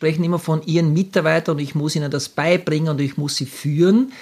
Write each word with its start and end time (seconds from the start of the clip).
sprechen 0.00 0.24
immer 0.24 0.38
von 0.38 0.62
ihren 0.64 0.94
Mitarbeitern 0.94 1.56
und 1.56 1.62
ich 1.62 1.74
muss 1.74 1.94
ihnen 1.94 2.10
das 2.10 2.30
beibringen 2.30 2.88
und 2.88 3.02
ich 3.02 3.18
muss 3.18 3.36
sie 3.36 3.44
führen. 3.44 4.14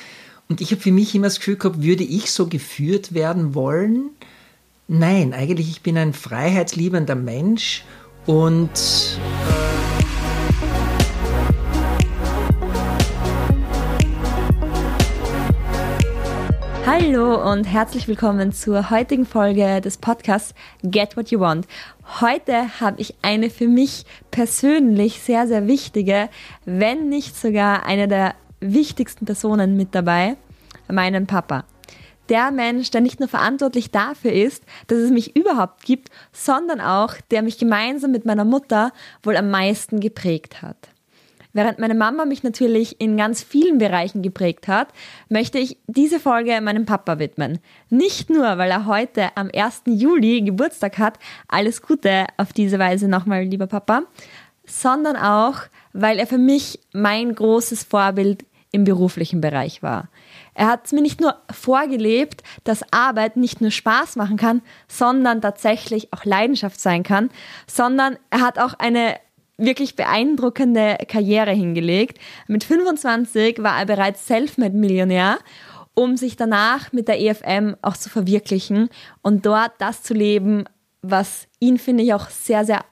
Und 0.48 0.60
ich 0.60 0.72
habe 0.72 0.80
für 0.80 0.90
mich 0.90 1.14
immer 1.14 1.28
das 1.28 1.38
Gefühl 1.38 1.54
gehabt, 1.54 1.84
würde 1.84 2.02
ich 2.02 2.32
so 2.32 2.48
geführt 2.48 3.14
werden 3.14 3.54
wollen? 3.54 4.10
Nein, 4.88 5.32
eigentlich 5.32 5.70
ich 5.70 5.82
bin 5.82 5.96
ein 5.96 6.14
freiheitsliebender 6.14 7.14
Mensch 7.14 7.84
und 8.26 8.70
Hallo 16.90 17.52
und 17.52 17.64
herzlich 17.64 18.08
willkommen 18.08 18.50
zur 18.50 18.88
heutigen 18.88 19.26
Folge 19.26 19.82
des 19.82 19.98
Podcasts 19.98 20.54
Get 20.82 21.18
What 21.18 21.30
You 21.30 21.38
Want. 21.38 21.66
Heute 22.22 22.80
habe 22.80 22.98
ich 22.98 23.14
eine 23.20 23.50
für 23.50 23.68
mich 23.68 24.06
persönlich 24.30 25.20
sehr, 25.20 25.46
sehr 25.46 25.66
wichtige, 25.66 26.30
wenn 26.64 27.10
nicht 27.10 27.36
sogar 27.36 27.84
eine 27.84 28.08
der 28.08 28.34
wichtigsten 28.60 29.26
Personen 29.26 29.76
mit 29.76 29.94
dabei, 29.94 30.38
meinen 30.90 31.26
Papa. 31.26 31.66
Der 32.30 32.50
Mensch, 32.52 32.90
der 32.90 33.02
nicht 33.02 33.20
nur 33.20 33.28
verantwortlich 33.28 33.90
dafür 33.90 34.32
ist, 34.32 34.64
dass 34.86 34.96
es 34.96 35.10
mich 35.10 35.36
überhaupt 35.36 35.84
gibt, 35.84 36.08
sondern 36.32 36.80
auch, 36.80 37.16
der 37.30 37.42
mich 37.42 37.58
gemeinsam 37.58 38.12
mit 38.12 38.24
meiner 38.24 38.46
Mutter 38.46 38.92
wohl 39.22 39.36
am 39.36 39.50
meisten 39.50 40.00
geprägt 40.00 40.62
hat. 40.62 40.88
Während 41.58 41.80
meine 41.80 41.96
Mama 41.96 42.24
mich 42.24 42.44
natürlich 42.44 43.00
in 43.00 43.16
ganz 43.16 43.42
vielen 43.42 43.78
Bereichen 43.78 44.22
geprägt 44.22 44.68
hat, 44.68 44.90
möchte 45.28 45.58
ich 45.58 45.76
diese 45.88 46.20
Folge 46.20 46.60
meinem 46.60 46.86
Papa 46.86 47.18
widmen. 47.18 47.58
Nicht 47.90 48.30
nur, 48.30 48.58
weil 48.58 48.70
er 48.70 48.86
heute 48.86 49.36
am 49.36 49.50
1. 49.52 49.82
Juli 49.86 50.42
Geburtstag 50.42 50.98
hat, 50.98 51.18
alles 51.48 51.82
Gute 51.82 52.26
auf 52.36 52.52
diese 52.52 52.78
Weise 52.78 53.08
nochmal, 53.08 53.42
lieber 53.42 53.66
Papa, 53.66 54.04
sondern 54.66 55.16
auch, 55.16 55.62
weil 55.92 56.20
er 56.20 56.28
für 56.28 56.38
mich 56.38 56.78
mein 56.92 57.34
großes 57.34 57.82
Vorbild 57.82 58.44
im 58.70 58.84
beruflichen 58.84 59.40
Bereich 59.40 59.82
war. 59.82 60.10
Er 60.54 60.68
hat 60.68 60.86
es 60.86 60.92
mir 60.92 61.02
nicht 61.02 61.20
nur 61.20 61.34
vorgelebt, 61.50 62.44
dass 62.62 62.84
Arbeit 62.92 63.36
nicht 63.36 63.60
nur 63.60 63.72
Spaß 63.72 64.14
machen 64.14 64.36
kann, 64.36 64.62
sondern 64.86 65.40
tatsächlich 65.40 66.12
auch 66.12 66.24
Leidenschaft 66.24 66.78
sein 66.78 67.02
kann, 67.02 67.30
sondern 67.66 68.16
er 68.30 68.42
hat 68.42 68.60
auch 68.60 68.74
eine 68.74 69.16
wirklich 69.58 69.96
beeindruckende 69.96 70.96
Karriere 71.08 71.50
hingelegt. 71.50 72.18
Mit 72.46 72.64
25 72.64 73.62
war 73.62 73.78
er 73.78 73.86
bereits 73.86 74.26
Selfmade-Millionär, 74.26 75.38
um 75.94 76.16
sich 76.16 76.36
danach 76.36 76.92
mit 76.92 77.08
der 77.08 77.20
EFM 77.20 77.74
auch 77.82 77.96
zu 77.96 78.08
verwirklichen 78.08 78.88
und 79.20 79.44
dort 79.44 79.72
das 79.78 80.02
zu 80.02 80.14
leben, 80.14 80.64
was 81.02 81.48
ihn, 81.58 81.78
finde 81.78 82.04
ich, 82.04 82.14
auch 82.14 82.30
sehr, 82.30 82.64
sehr 82.64 82.84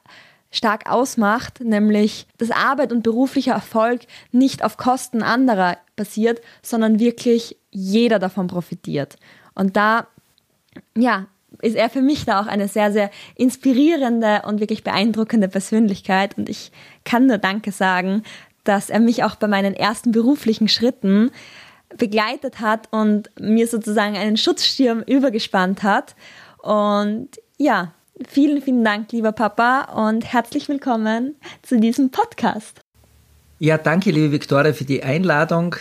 stark 0.51 0.91
ausmacht, 0.91 1.61
nämlich 1.61 2.27
dass 2.39 2.51
Arbeit 2.51 2.93
und 2.93 3.03
beruflicher 3.03 3.53
Erfolg 3.53 4.03
nicht 4.33 4.65
auf 4.65 4.77
Kosten 4.77 5.23
anderer 5.23 5.77
passiert, 5.95 6.41
sondern 6.63 6.99
wirklich 6.99 7.57
jeder 7.71 8.19
davon 8.19 8.47
profitiert. 8.47 9.17
Und 9.55 9.77
da, 9.77 10.07
ja, 10.97 11.27
ist 11.63 11.77
er 11.77 11.91
für 11.91 12.03
mich 12.03 12.25
da 12.25 12.41
auch 12.41 12.47
eine 12.47 12.69
sehr, 12.69 12.93
sehr 12.93 13.11
inspirierende 13.35 14.43
und 14.47 14.61
wirklich 14.61 14.85
beeindruckende 14.85 15.49
Persönlichkeit. 15.49 16.37
Und 16.37 16.49
ich 16.49 16.73
kann 17.05 17.27
nur 17.27 17.39
Danke 17.39 17.73
sagen, 17.73 18.23
dass 18.65 18.91
er 18.91 19.01
mich 19.01 19.25
auch 19.25 19.37
bei 19.37 19.47
meinen 19.47 19.75
ersten 19.75 20.13
beruflichen 20.13 20.69
Schritten 20.69 21.31
begleitet 21.97 22.61
hat 22.61 22.89
und 22.93 23.31
mir 23.39 23.67
sozusagen 23.67 24.17
einen 24.17 24.37
Schutzschirm 24.37 25.03
übergespannt 25.07 25.83
hat. 25.83 26.17
Und 26.59 27.29
ja, 27.59 27.93
vielen, 28.29 28.61
vielen 28.61 28.85
Dank, 28.85 29.13
lieber 29.13 29.33
Papa, 29.33 29.83
und 29.95 30.25
herzlich 30.25 30.69
willkommen 30.69 31.37
zu 31.63 31.79
diesem 31.79 32.11
Podcast. 32.11 32.81
Ja, 33.59 33.79
danke, 33.79 34.11
liebe 34.11 34.33
Viktoria, 34.33 34.73
für 34.73 34.85
die 34.85 35.03
Einladung, 35.03 35.77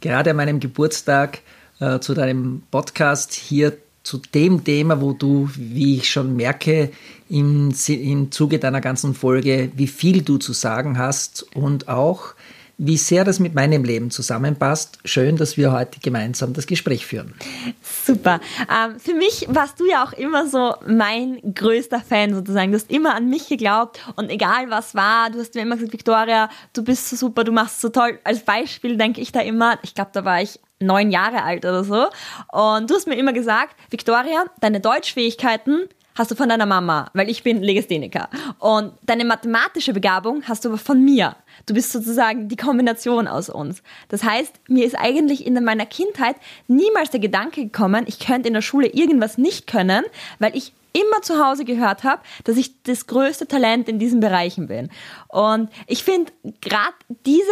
gerade 0.00 0.30
an 0.30 0.36
meinem 0.36 0.60
Geburtstag 0.60 1.40
äh, 1.80 1.98
zu 2.00 2.12
deinem 2.12 2.62
Podcast 2.70 3.32
hier 3.32 3.76
zu 4.06 4.18
dem 4.18 4.62
Thema, 4.62 5.00
wo 5.00 5.12
du, 5.12 5.50
wie 5.56 5.96
ich 5.96 6.08
schon 6.08 6.36
merke, 6.36 6.92
im, 7.28 7.74
im 7.88 8.30
Zuge 8.30 8.60
deiner 8.60 8.80
ganzen 8.80 9.14
Folge, 9.14 9.72
wie 9.74 9.88
viel 9.88 10.22
du 10.22 10.38
zu 10.38 10.52
sagen 10.52 10.96
hast 10.96 11.44
und 11.56 11.88
auch, 11.88 12.34
wie 12.78 12.98
sehr 12.98 13.24
das 13.24 13.40
mit 13.40 13.54
meinem 13.54 13.82
Leben 13.82 14.12
zusammenpasst. 14.12 15.00
Schön, 15.04 15.36
dass 15.36 15.56
wir 15.56 15.72
heute 15.72 15.98
gemeinsam 15.98 16.52
das 16.52 16.68
Gespräch 16.68 17.04
führen. 17.04 17.34
Super. 17.82 18.38
Ähm, 18.60 19.00
für 19.00 19.14
mich 19.14 19.46
warst 19.48 19.80
du 19.80 19.86
ja 19.86 20.04
auch 20.04 20.12
immer 20.12 20.46
so 20.46 20.74
mein 20.86 21.40
größter 21.54 22.00
Fan 22.00 22.32
sozusagen. 22.32 22.70
Du 22.70 22.78
hast 22.78 22.92
immer 22.92 23.16
an 23.16 23.28
mich 23.28 23.48
geglaubt 23.48 23.98
und 24.14 24.30
egal 24.30 24.70
was 24.70 24.94
war, 24.94 25.30
du 25.30 25.40
hast 25.40 25.54
mir 25.56 25.62
immer 25.62 25.76
gesagt, 25.76 25.94
Victoria, 25.94 26.48
du 26.74 26.84
bist 26.84 27.08
so 27.08 27.16
super, 27.16 27.42
du 27.42 27.50
machst 27.50 27.80
so 27.80 27.88
toll. 27.88 28.20
Als 28.22 28.44
Beispiel 28.44 28.96
denke 28.96 29.20
ich 29.20 29.32
da 29.32 29.40
immer, 29.40 29.80
ich 29.82 29.94
glaube, 29.94 30.10
da 30.12 30.24
war 30.24 30.42
ich 30.42 30.60
neun 30.80 31.10
Jahre 31.10 31.42
alt 31.42 31.64
oder 31.64 31.84
so. 31.84 32.06
Und 32.52 32.90
du 32.90 32.94
hast 32.94 33.06
mir 33.06 33.16
immer 33.16 33.32
gesagt, 33.32 33.76
Victoria, 33.90 34.44
deine 34.60 34.80
Deutschfähigkeiten 34.80 35.88
hast 36.16 36.30
du 36.30 36.34
von 36.34 36.48
deiner 36.48 36.66
Mama, 36.66 37.10
weil 37.12 37.28
ich 37.28 37.42
bin 37.42 37.62
Legastheniker. 37.62 38.28
Und 38.58 38.92
deine 39.02 39.24
mathematische 39.24 39.92
Begabung 39.92 40.42
hast 40.44 40.64
du 40.64 40.70
aber 40.70 40.78
von 40.78 41.04
mir. 41.04 41.36
Du 41.66 41.74
bist 41.74 41.92
sozusagen 41.92 42.48
die 42.48 42.56
Kombination 42.56 43.28
aus 43.28 43.48
uns. 43.48 43.82
Das 44.08 44.24
heißt, 44.24 44.60
mir 44.68 44.84
ist 44.84 44.96
eigentlich 44.96 45.46
in 45.46 45.62
meiner 45.62 45.86
Kindheit 45.86 46.36
niemals 46.68 47.10
der 47.10 47.20
Gedanke 47.20 47.64
gekommen, 47.64 48.04
ich 48.08 48.18
könnte 48.18 48.48
in 48.48 48.54
der 48.54 48.62
Schule 48.62 48.88
irgendwas 48.88 49.38
nicht 49.38 49.66
können, 49.66 50.04
weil 50.38 50.56
ich 50.56 50.72
immer 50.96 51.22
zu 51.22 51.44
Hause 51.44 51.64
gehört 51.64 52.04
habe, 52.04 52.22
dass 52.44 52.56
ich 52.56 52.82
das 52.82 53.06
größte 53.06 53.46
Talent 53.46 53.88
in 53.88 53.98
diesen 53.98 54.20
Bereichen 54.20 54.66
bin. 54.66 54.90
Und 55.28 55.70
ich 55.86 56.02
finde, 56.02 56.32
gerade 56.60 56.94
diese 57.26 57.42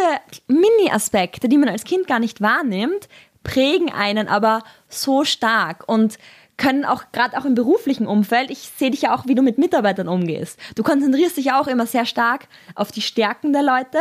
Mini-Aspekte, 0.46 1.48
die 1.48 1.58
man 1.58 1.68
als 1.68 1.84
Kind 1.84 2.06
gar 2.06 2.18
nicht 2.18 2.40
wahrnimmt, 2.40 3.08
prägen 3.42 3.92
einen 3.92 4.28
aber 4.28 4.62
so 4.88 5.24
stark 5.24 5.86
und 5.86 6.18
können 6.56 6.84
auch 6.84 7.04
gerade 7.12 7.36
auch 7.36 7.44
im 7.44 7.54
beruflichen 7.54 8.06
Umfeld, 8.06 8.50
ich 8.50 8.70
sehe 8.76 8.90
dich 8.90 9.02
ja 9.02 9.14
auch, 9.14 9.26
wie 9.26 9.34
du 9.34 9.42
mit 9.42 9.58
Mitarbeitern 9.58 10.08
umgehst. 10.08 10.58
Du 10.76 10.82
konzentrierst 10.82 11.36
dich 11.36 11.52
auch 11.52 11.66
immer 11.66 11.86
sehr 11.86 12.06
stark 12.06 12.46
auf 12.74 12.92
die 12.92 13.02
Stärken 13.02 13.52
der 13.52 13.62
Leute. 13.62 13.98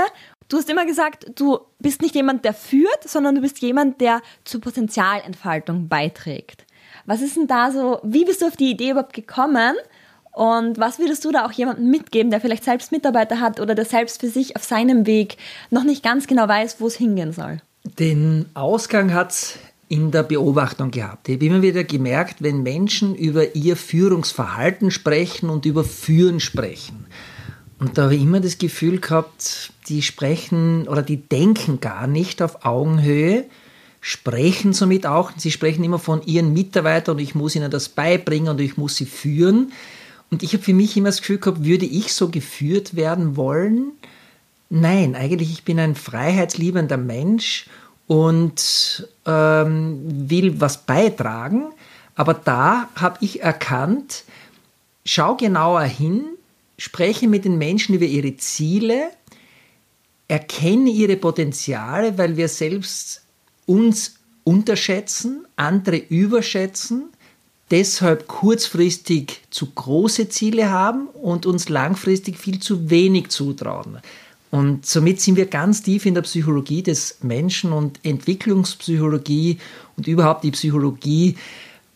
Du 0.49 0.57
hast 0.57 0.69
immer 0.69 0.85
gesagt, 0.85 1.31
du 1.35 1.59
bist 1.79 2.01
nicht 2.01 2.15
jemand, 2.15 2.45
der 2.45 2.53
führt, 2.53 3.03
sondern 3.05 3.35
du 3.35 3.41
bist 3.41 3.59
jemand, 3.59 4.01
der 4.01 4.21
zur 4.43 4.61
Potenzialentfaltung 4.61 5.87
beiträgt. 5.87 6.65
Was 7.05 7.21
ist 7.21 7.35
denn 7.35 7.47
da 7.47 7.71
so, 7.71 7.99
wie 8.03 8.25
bist 8.25 8.41
du 8.41 8.47
auf 8.47 8.55
die 8.55 8.71
Idee 8.71 8.91
überhaupt 8.91 9.13
gekommen? 9.13 9.75
Und 10.31 10.79
was 10.79 10.97
würdest 10.97 11.23
du 11.25 11.31
da 11.31 11.45
auch 11.45 11.51
jemandem 11.51 11.89
mitgeben, 11.91 12.31
der 12.31 12.41
vielleicht 12.41 12.63
selbst 12.63 12.91
Mitarbeiter 12.91 13.39
hat 13.39 13.59
oder 13.59 13.75
der 13.75 13.85
selbst 13.85 14.21
für 14.21 14.29
sich 14.29 14.55
auf 14.55 14.63
seinem 14.63 15.05
Weg 15.05 15.37
noch 15.69 15.83
nicht 15.83 16.03
ganz 16.03 16.25
genau 16.25 16.47
weiß, 16.47 16.77
wo 16.79 16.87
es 16.87 16.95
hingehen 16.95 17.33
soll? 17.33 17.61
Den 17.99 18.47
Ausgang 18.55 19.13
hat 19.13 19.57
in 19.89 20.09
der 20.09 20.23
Beobachtung 20.23 20.89
gehabt. 20.89 21.29
Ich 21.29 21.35
habe 21.35 21.45
immer 21.45 21.61
wieder 21.61 21.83
gemerkt, 21.83 22.41
wenn 22.41 22.63
Menschen 22.63 23.13
über 23.13 23.55
ihr 23.55 23.75
Führungsverhalten 23.75 24.89
sprechen 24.89 25.51
und 25.51 25.67
über 25.67 25.83
Führen 25.83 26.39
sprechen. 26.39 27.05
Und 27.79 27.97
da 27.97 28.03
habe 28.03 28.15
ich 28.15 28.23
immer 28.23 28.39
das 28.39 28.57
Gefühl 28.57 28.99
gehabt, 28.99 29.71
die 29.89 30.01
sprechen 30.01 30.87
oder 30.87 31.03
die 31.03 31.17
denken 31.17 31.79
gar 31.79 32.07
nicht 32.07 32.41
auf 32.41 32.65
Augenhöhe, 32.65 33.45
sprechen 34.05 34.73
somit 34.73 35.05
auch, 35.05 35.31
sie 35.37 35.49
sprechen 35.49 35.81
immer 35.81 35.97
von 35.97 36.21
ihren 36.23 36.51
Mitarbeitern 36.51 37.15
und 37.15 37.21
ich 37.21 37.35
muss 37.35 37.55
ihnen 37.55 37.71
das 37.71 37.87
beibringen 37.87 38.49
und 38.49 38.59
ich 38.59 38.75
muss 38.75 38.97
sie 38.97 39.05
führen. 39.05 39.71
Und 40.29 40.43
ich 40.43 40.51
habe 40.51 40.61
für 40.61 40.73
mich 40.73 40.97
immer 40.97 41.07
das 41.07 41.21
Gefühl 41.21 41.37
gehabt, 41.37 41.63
würde 41.63 41.85
ich 41.85 42.13
so 42.13 42.27
geführt 42.27 42.97
werden 42.97 43.37
wollen? 43.37 43.93
Nein, 44.69 45.15
eigentlich 45.15 45.53
ich 45.53 45.63
bin 45.63 45.79
ein 45.79 45.95
freiheitsliebender 45.95 46.97
Mensch 46.97 47.67
und 48.07 49.07
ähm, 49.25 50.01
will 50.03 50.59
was 50.59 50.79
beitragen. 50.79 51.71
Aber 52.15 52.33
da 52.33 52.89
habe 52.95 53.19
ich 53.21 53.41
erkannt, 53.41 54.25
schau 55.05 55.37
genauer 55.37 55.83
hin, 55.83 56.25
spreche 56.77 57.29
mit 57.29 57.45
den 57.45 57.57
Menschen 57.57 57.95
über 57.95 58.05
ihre 58.05 58.35
Ziele, 58.35 59.11
erkenne 60.27 60.89
ihre 60.89 61.15
Potenziale, 61.15 62.17
weil 62.17 62.35
wir 62.35 62.49
selbst 62.49 63.22
uns 63.65 64.15
unterschätzen, 64.43 65.45
andere 65.55 65.97
überschätzen, 65.97 67.05
deshalb 67.71 68.27
kurzfristig 68.27 69.41
zu 69.49 69.71
große 69.71 70.29
Ziele 70.29 70.69
haben 70.69 71.07
und 71.07 71.45
uns 71.45 71.69
langfristig 71.69 72.37
viel 72.37 72.59
zu 72.59 72.89
wenig 72.89 73.29
zutrauen. 73.29 73.99
Und 74.51 74.85
somit 74.85 75.19
sind 75.19 75.35
wir 75.35 75.47
ganz 75.47 75.81
tief 75.81 76.05
in 76.05 76.13
der 76.13 76.21
Psychologie 76.21 76.83
des 76.83 77.17
Menschen 77.23 77.71
und 77.71 77.99
Entwicklungspsychologie 78.03 79.57
und 79.97 80.07
überhaupt 80.07 80.43
die 80.43 80.51
Psychologie 80.51 81.35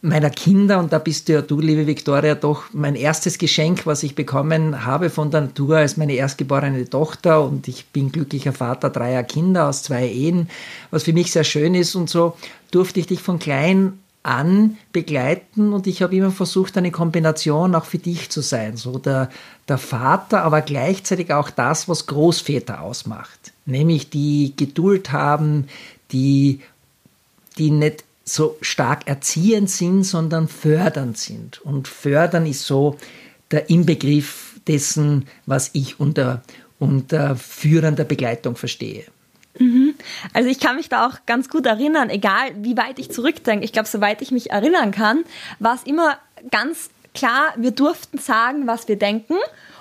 meiner 0.07 0.29
Kinder. 0.29 0.79
Und 0.79 0.93
da 0.93 0.99
bist 0.99 1.27
du 1.27 1.33
ja 1.33 1.41
du, 1.41 1.59
liebe 1.59 1.87
Viktoria, 1.87 2.35
doch 2.35 2.63
mein 2.73 2.95
erstes 2.95 3.37
Geschenk, 3.37 3.85
was 3.85 4.03
ich 4.03 4.15
bekommen 4.15 4.85
habe 4.85 5.09
von 5.09 5.31
der 5.31 5.41
Natur 5.41 5.77
als 5.77 5.97
meine 5.97 6.13
erstgeborene 6.13 6.89
Tochter. 6.89 7.43
Und 7.43 7.67
ich 7.67 7.85
bin 7.87 8.11
glücklicher 8.11 8.53
Vater 8.53 8.89
dreier 8.89 9.23
Kinder 9.23 9.67
aus 9.67 9.83
zwei 9.83 10.07
Ehen, 10.07 10.49
was 10.91 11.03
für 11.03 11.13
mich 11.13 11.31
sehr 11.31 11.43
schön 11.43 11.75
ist. 11.75 11.95
Und 11.95 12.09
so 12.09 12.35
durfte 12.71 12.99
ich 12.99 13.07
dich 13.07 13.21
von 13.21 13.39
klein 13.39 13.99
an 14.27 14.77
begleiten 14.91 15.71
und 15.71 15.87
ich 15.87 16.01
habe 16.01 16.13
immer 16.13 16.31
versucht, 16.31 16.77
eine 16.77 16.91
Kombination 16.91 17.73
auch 17.75 17.85
für 17.85 17.97
dich 17.97 18.29
zu 18.29 18.41
sein. 18.41 18.75
So 18.75 18.97
der, 18.97 19.29
der 19.69 19.77
Vater, 19.77 20.43
aber 20.43 20.61
gleichzeitig 20.61 21.31
auch 21.31 21.49
das, 21.49 21.87
was 21.87 22.07
Großväter 22.07 22.81
ausmacht. 22.81 23.53
Nämlich 23.65 24.09
die 24.09 24.53
Geduld 24.57 25.13
haben, 25.13 25.69
die, 26.11 26.59
die 27.57 27.71
nicht 27.71 28.03
so 28.27 28.57
stark 28.61 29.07
erziehend 29.07 29.69
sind, 29.69 30.03
sondern 30.03 30.47
fördernd 30.47 31.17
sind. 31.17 31.61
Und 31.61 31.87
fördern 31.87 32.45
ist 32.45 32.65
so 32.65 32.97
der 33.51 33.69
Inbegriff 33.69 34.59
dessen, 34.67 35.27
was 35.45 35.69
ich 35.73 35.99
unter, 35.99 36.43
unter 36.77 37.35
führender 37.35 38.03
Begleitung 38.03 38.55
verstehe. 38.55 39.05
Mhm. 39.57 39.95
Also 40.33 40.49
ich 40.49 40.59
kann 40.59 40.75
mich 40.75 40.89
da 40.89 41.07
auch 41.07 41.25
ganz 41.25 41.49
gut 41.49 41.65
erinnern, 41.65 42.09
egal 42.09 42.51
wie 42.57 42.77
weit 42.77 42.99
ich 42.99 43.11
zurückdenke. 43.11 43.63
Ich 43.63 43.71
glaube, 43.71 43.87
soweit 43.87 44.21
ich 44.21 44.31
mich 44.31 44.51
erinnern 44.51 44.91
kann, 44.91 45.23
war 45.59 45.75
es 45.75 45.83
immer 45.83 46.17
ganz 46.51 46.89
klar, 47.13 47.53
wir 47.55 47.71
durften 47.71 48.19
sagen, 48.19 48.67
was 48.67 48.87
wir 48.87 48.97
denken 48.97 49.35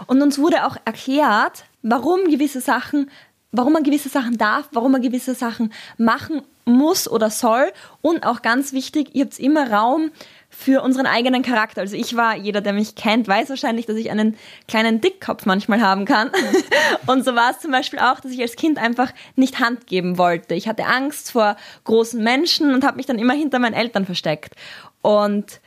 und 0.07 0.23
uns 0.23 0.39
wurde 0.39 0.67
auch 0.67 0.77
erklärt, 0.85 1.65
warum 1.83 2.25
gewisse 2.31 2.61
Sachen, 2.61 3.11
warum 3.57 3.73
man 3.73 3.83
gewisse 3.83 4.09
Sachen 4.09 4.39
darf, 4.39 4.69
warum 4.73 4.93
man 4.93 5.03
gewisse 5.03 5.35
Sachen 5.35 5.73
machen 5.99 6.43
muss 6.65 7.09
oder 7.09 7.31
soll 7.31 7.73
und 8.03 8.27
auch 8.27 8.43
ganz 8.43 8.73
wichtig, 8.73 9.15
ihr 9.15 9.25
habt 9.25 9.39
immer 9.39 9.71
Raum 9.71 10.11
für 10.51 10.83
unseren 10.83 11.07
eigenen 11.07 11.43
Charakter. 11.43 11.83
Also 11.83 11.97
ich 11.97 12.17
war, 12.17 12.35
jeder, 12.35 12.61
der 12.61 12.73
mich 12.73 12.95
kennt, 12.95 13.29
weiß 13.29 13.51
wahrscheinlich, 13.51 13.87
dass 13.87 13.97
ich 13.97 14.11
einen 14.11 14.37
kleinen 14.67 15.01
Dickkopf 15.01 15.45
manchmal 15.45 15.81
haben 15.81 16.07
kann. 16.07 16.31
Und 17.07 17.25
so 17.25 17.35
war 17.35 17.51
es 17.51 17.61
zum 17.61 17.71
Beispiel 17.71 17.99
auch, 17.99 18.21
dass 18.21 18.33
ich 18.33 18.41
als 18.41 18.57
Kind 18.57 18.79
einfach 18.79 19.13
nicht 19.37 19.61
Hand 19.61 19.87
geben 19.87 20.19
wollte. 20.19 20.55
Ich 20.55 20.67
hatte 20.67 20.87
Angst 20.87 21.31
vor 21.31 21.57
großen 21.85 22.23
Menschen 22.23 22.75
und 22.75 22.85
habe 22.85 22.97
mich 22.97 23.07
dann 23.07 23.19
immer 23.19 23.35
hinter 23.35 23.59
meinen 23.59 23.75
Eltern 23.75 24.07
versteckt. 24.07 24.55
Und 25.03 25.61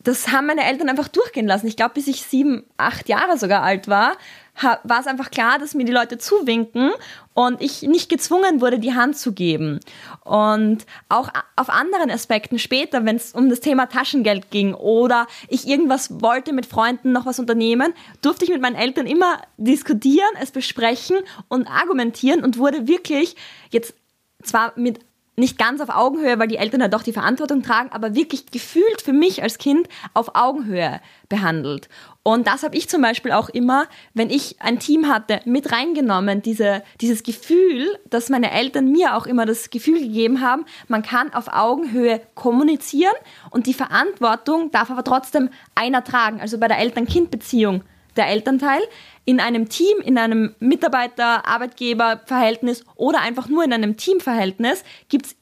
das 0.00 0.28
haben 0.28 0.46
meine 0.46 0.64
Eltern 0.64 0.88
einfach 0.88 1.08
durchgehen 1.08 1.46
lassen. 1.46 1.66
Ich 1.66 1.76
glaube, 1.76 1.94
bis 1.94 2.06
ich 2.06 2.22
sieben, 2.22 2.64
acht 2.76 3.08
Jahre 3.08 3.38
sogar 3.38 3.62
alt 3.62 3.88
war, 3.88 4.16
war 4.62 5.00
es 5.00 5.06
einfach 5.06 5.30
klar, 5.30 5.58
dass 5.58 5.74
mir 5.74 5.84
die 5.84 5.92
Leute 5.92 6.18
zuwinken 6.18 6.92
und 7.34 7.60
ich 7.60 7.82
nicht 7.82 8.08
gezwungen 8.08 8.60
wurde, 8.60 8.78
die 8.78 8.94
Hand 8.94 9.16
zu 9.18 9.32
geben. 9.32 9.80
Und 10.24 10.86
auch 11.08 11.28
auf 11.56 11.68
anderen 11.68 12.10
Aspekten 12.10 12.58
später, 12.58 13.04
wenn 13.04 13.16
es 13.16 13.32
um 13.32 13.50
das 13.50 13.60
Thema 13.60 13.86
Taschengeld 13.86 14.50
ging 14.50 14.74
oder 14.74 15.26
ich 15.48 15.68
irgendwas 15.68 16.22
wollte 16.22 16.52
mit 16.52 16.66
Freunden 16.66 17.12
noch 17.12 17.26
was 17.26 17.38
unternehmen, 17.38 17.92
durfte 18.22 18.44
ich 18.44 18.50
mit 18.50 18.62
meinen 18.62 18.76
Eltern 18.76 19.06
immer 19.06 19.42
diskutieren, 19.58 20.30
es 20.40 20.50
besprechen 20.50 21.18
und 21.48 21.66
argumentieren 21.66 22.42
und 22.42 22.58
wurde 22.58 22.88
wirklich 22.88 23.36
jetzt 23.70 23.94
zwar 24.42 24.72
mit 24.76 25.00
nicht 25.36 25.58
ganz 25.58 25.80
auf 25.80 25.90
Augenhöhe, 25.90 26.38
weil 26.38 26.48
die 26.48 26.56
Eltern 26.56 26.80
ja 26.80 26.88
doch 26.88 27.02
die 27.02 27.12
Verantwortung 27.12 27.62
tragen, 27.62 27.90
aber 27.92 28.14
wirklich 28.14 28.46
gefühlt 28.46 29.02
für 29.02 29.12
mich 29.12 29.42
als 29.42 29.58
Kind 29.58 29.88
auf 30.14 30.34
Augenhöhe 30.34 31.00
behandelt. 31.28 31.88
Und 32.22 32.46
das 32.46 32.64
habe 32.64 32.76
ich 32.76 32.88
zum 32.88 33.02
Beispiel 33.02 33.30
auch 33.32 33.48
immer, 33.48 33.86
wenn 34.14 34.30
ich 34.30 34.56
ein 34.60 34.80
Team 34.80 35.08
hatte, 35.08 35.40
mit 35.44 35.70
reingenommen, 35.70 36.42
diese, 36.42 36.82
dieses 37.00 37.22
Gefühl, 37.22 37.86
dass 38.10 38.30
meine 38.30 38.50
Eltern 38.50 38.90
mir 38.90 39.14
auch 39.14 39.26
immer 39.26 39.46
das 39.46 39.70
Gefühl 39.70 40.00
gegeben 40.00 40.40
haben, 40.40 40.64
man 40.88 41.02
kann 41.02 41.32
auf 41.32 41.48
Augenhöhe 41.52 42.20
kommunizieren 42.34 43.14
und 43.50 43.66
die 43.66 43.74
Verantwortung 43.74 44.70
darf 44.72 44.90
aber 44.90 45.04
trotzdem 45.04 45.50
einer 45.74 46.02
tragen. 46.02 46.40
Also 46.40 46.58
bei 46.58 46.66
der 46.66 46.78
Eltern-Kind-Beziehung 46.78 47.82
der 48.16 48.28
Elternteil 48.28 48.80
in 49.24 49.40
einem 49.40 49.68
Team, 49.68 49.98
in 50.04 50.16
einem 50.18 50.54
Mitarbeiter-Arbeitgeber-Verhältnis 50.60 52.84
oder 52.94 53.20
einfach 53.20 53.48
nur 53.48 53.64
in 53.64 53.72
einem 53.72 53.96
Teamverhältnis 53.96 54.84
gibt 55.08 55.26
es 55.26 55.34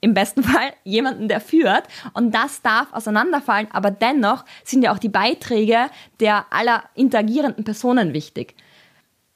im 0.00 0.14
besten 0.14 0.42
Fall 0.44 0.72
jemanden, 0.84 1.26
der 1.28 1.40
führt. 1.40 1.84
Und 2.12 2.32
das 2.34 2.62
darf 2.62 2.92
auseinanderfallen, 2.92 3.68
aber 3.72 3.90
dennoch 3.90 4.44
sind 4.64 4.82
ja 4.82 4.92
auch 4.92 4.98
die 4.98 5.08
Beiträge 5.08 5.86
der 6.20 6.44
aller 6.50 6.84
interagierenden 6.94 7.64
Personen 7.64 8.12
wichtig. 8.12 8.54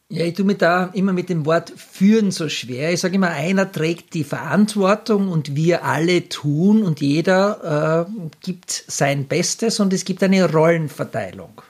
Ja, 0.09 0.25
ich 0.25 0.35
tue 0.35 0.45
mir 0.45 0.55
da 0.55 0.91
immer 0.93 1.13
mit 1.13 1.31
dem 1.31 1.47
Wort 1.47 1.71
führen 1.71 2.31
so 2.31 2.49
schwer. 2.49 2.93
Ich 2.93 3.01
sage 3.01 3.17
immer, 3.17 3.31
einer 3.31 3.73
trägt 3.73 4.15
die 4.15 4.23
Verantwortung 4.23 5.29
und 5.29 5.57
wir 5.57 5.85
alle 5.85 6.29
tun 6.29 6.85
und 6.85 7.01
jeder 7.01 8.07
äh, 8.07 8.29
gibt 8.41 8.85
sein 8.87 9.27
Bestes 9.27 9.81
und 9.81 9.93
es 9.93 10.05
gibt 10.05 10.23
eine 10.23 10.53
Rollenverteilung. 10.53 11.61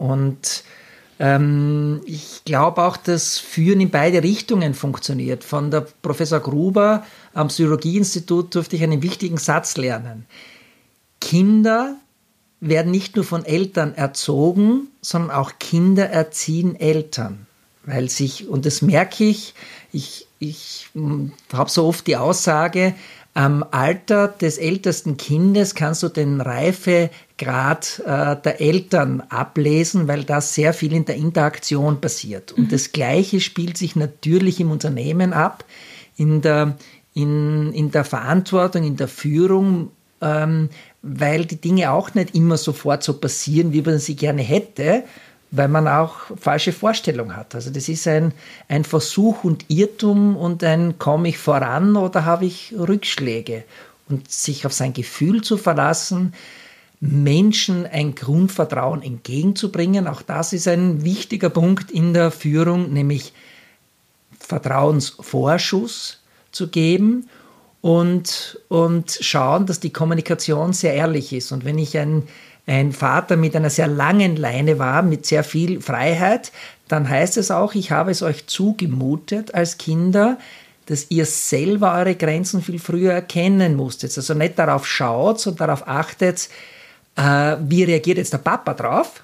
Und 0.00 0.64
ähm, 1.18 2.00
ich 2.06 2.42
glaube 2.46 2.82
auch, 2.82 2.96
dass 2.96 3.38
Führen 3.38 3.82
in 3.82 3.90
beide 3.90 4.22
Richtungen 4.22 4.72
funktioniert. 4.72 5.44
Von 5.44 5.70
der 5.70 5.86
Professor 6.00 6.40
Gruber 6.40 7.04
am 7.34 7.48
Psychologieinstitut 7.48 8.54
durfte 8.54 8.76
ich 8.76 8.82
einen 8.82 9.02
wichtigen 9.02 9.36
Satz 9.36 9.76
lernen. 9.76 10.24
Kinder 11.20 11.96
werden 12.60 12.90
nicht 12.90 13.14
nur 13.16 13.26
von 13.26 13.44
Eltern 13.44 13.94
erzogen, 13.94 14.88
sondern 15.02 15.32
auch 15.32 15.52
Kinder 15.58 16.08
erziehen 16.08 16.76
Eltern. 16.76 17.46
Weil 17.84 18.08
sich, 18.08 18.48
und 18.48 18.64
das 18.64 18.80
merke 18.80 19.24
ich, 19.24 19.52
ich, 19.92 20.28
ich 20.38 20.88
hm, 20.94 21.32
habe 21.52 21.70
so 21.70 21.86
oft 21.86 22.06
die 22.06 22.16
Aussage, 22.16 22.94
am 23.34 23.64
Alter 23.70 24.28
des 24.28 24.56
ältesten 24.56 25.18
Kindes 25.18 25.74
kannst 25.74 26.02
du 26.02 26.08
den 26.08 26.40
Reifegrad 27.40 28.02
äh, 28.06 28.36
der 28.42 28.60
Eltern 28.60 29.22
ablesen, 29.28 30.08
weil 30.08 30.24
da 30.24 30.40
sehr 30.40 30.72
viel 30.72 30.92
in 30.92 31.04
der 31.04 31.16
Interaktion 31.16 32.00
passiert. 32.00 32.52
Und 32.52 32.64
mhm. 32.64 32.68
das 32.68 32.92
Gleiche 32.92 33.40
spielt 33.40 33.76
sich 33.76 33.96
natürlich 33.96 34.60
im 34.60 34.70
Unternehmen 34.70 35.32
ab, 35.32 35.64
in 36.16 36.42
der, 36.42 36.76
in, 37.14 37.72
in 37.72 37.90
der 37.90 38.04
Verantwortung, 38.04 38.84
in 38.84 38.96
der 38.96 39.08
Führung, 39.08 39.90
ähm, 40.20 40.68
weil 41.02 41.46
die 41.46 41.60
Dinge 41.60 41.90
auch 41.90 42.14
nicht 42.14 42.34
immer 42.34 42.56
sofort 42.56 43.02
so 43.02 43.14
passieren, 43.14 43.72
wie 43.72 43.82
man 43.82 43.98
sie 43.98 44.16
gerne 44.16 44.42
hätte, 44.42 45.04
weil 45.50 45.68
man 45.68 45.88
auch 45.88 46.14
falsche 46.38 46.72
Vorstellungen 46.72 47.36
hat. 47.36 47.54
Also 47.54 47.70
das 47.70 47.88
ist 47.88 48.06
ein, 48.06 48.32
ein 48.68 48.84
Versuch 48.84 49.42
und 49.42 49.64
Irrtum 49.68 50.36
und 50.36 50.62
ein 50.62 50.98
komme 50.98 51.28
ich 51.28 51.38
voran 51.38 51.96
oder 51.96 52.24
habe 52.24 52.46
ich 52.46 52.74
Rückschläge. 52.76 53.64
Und 54.08 54.30
sich 54.30 54.66
auf 54.66 54.72
sein 54.72 54.92
Gefühl 54.92 55.42
zu 55.42 55.56
verlassen, 55.56 56.34
Menschen 57.00 57.86
ein 57.86 58.14
Grundvertrauen 58.14 59.02
entgegenzubringen, 59.02 60.06
auch 60.06 60.22
das 60.22 60.52
ist 60.52 60.68
ein 60.68 61.02
wichtiger 61.04 61.48
Punkt 61.48 61.90
in 61.90 62.12
der 62.12 62.30
Führung, 62.30 62.92
nämlich 62.92 63.32
Vertrauensvorschuss 64.38 66.20
zu 66.52 66.68
geben 66.68 67.28
und, 67.80 68.60
und 68.68 69.18
schauen, 69.20 69.64
dass 69.64 69.80
die 69.80 69.92
Kommunikation 69.92 70.74
sehr 70.74 70.94
ehrlich 70.94 71.32
ist. 71.32 71.52
Und 71.52 71.64
wenn 71.64 71.78
ich 71.78 71.96
ein 71.96 72.24
ein 72.70 72.92
Vater 72.92 73.36
mit 73.36 73.56
einer 73.56 73.70
sehr 73.70 73.88
langen 73.88 74.36
Leine 74.36 74.78
war, 74.78 75.02
mit 75.02 75.26
sehr 75.26 75.42
viel 75.42 75.80
Freiheit, 75.80 76.52
dann 76.88 77.08
heißt 77.08 77.36
es 77.36 77.50
auch, 77.50 77.74
ich 77.74 77.90
habe 77.90 78.12
es 78.12 78.22
euch 78.22 78.46
zugemutet 78.46 79.54
als 79.54 79.76
Kinder, 79.76 80.38
dass 80.86 81.06
ihr 81.10 81.26
selber 81.26 81.94
eure 81.94 82.14
Grenzen 82.14 82.62
viel 82.62 82.78
früher 82.78 83.12
erkennen 83.12 83.76
musstet. 83.76 84.16
Also 84.16 84.34
nicht 84.34 84.58
darauf 84.58 84.86
schaut 84.86 85.44
und 85.46 85.60
darauf 85.60 85.86
achtet, 85.88 86.48
äh, 87.20 87.58
wie 87.68 87.84
reagiert 87.84 88.18
jetzt 88.18 88.32
der 88.32 88.38
Papa 88.38 88.74
drauf, 88.74 89.22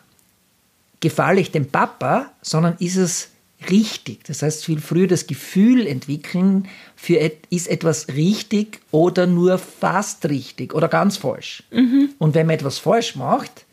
gefalle 1.00 1.40
ich 1.40 1.50
dem 1.50 1.66
Papa, 1.66 2.32
sondern 2.42 2.76
ist 2.78 2.96
es 2.96 3.28
richtig. 3.70 4.24
Das 4.24 4.42
heißt, 4.42 4.64
viel 4.64 4.80
früher 4.80 5.06
das 5.06 5.26
Gefühl 5.26 5.86
entwickeln, 5.86 6.68
für 6.94 7.18
et 7.18 7.46
ist 7.48 7.68
etwas 7.68 8.08
richtig 8.08 8.80
oder 8.90 9.26
nur 9.26 9.58
fast 9.58 10.26
richtig 10.28 10.74
oder 10.74 10.88
ganz 10.88 11.16
falsch. 11.16 11.62
Mhm. 11.70 12.10
Und 12.18 12.34
wenn 12.34 12.46
man 12.46 12.56
etwas 12.56 12.78
falsch 12.78 13.16
macht, 13.16 13.64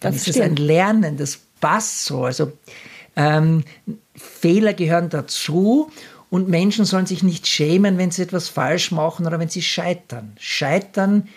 dann 0.00 0.12
das 0.12 0.26
ist 0.26 0.34
stimmt. 0.34 0.36
es 0.36 0.42
ein 0.42 0.56
Lernen, 0.56 1.16
das 1.16 1.40
passt 1.60 2.04
so. 2.04 2.24
Also 2.24 2.52
ähm, 3.16 3.64
Fehler 4.14 4.74
gehören 4.74 5.08
dazu 5.08 5.90
und 6.28 6.48
Menschen 6.50 6.84
sollen 6.84 7.06
sich 7.06 7.22
nicht 7.22 7.46
schämen, 7.46 7.96
wenn 7.96 8.10
sie 8.10 8.22
etwas 8.22 8.50
falsch 8.50 8.90
machen 8.90 9.26
oder 9.26 9.38
wenn 9.38 9.48
sie 9.48 9.62
scheitern. 9.62 10.36
Scheitern 10.38 11.28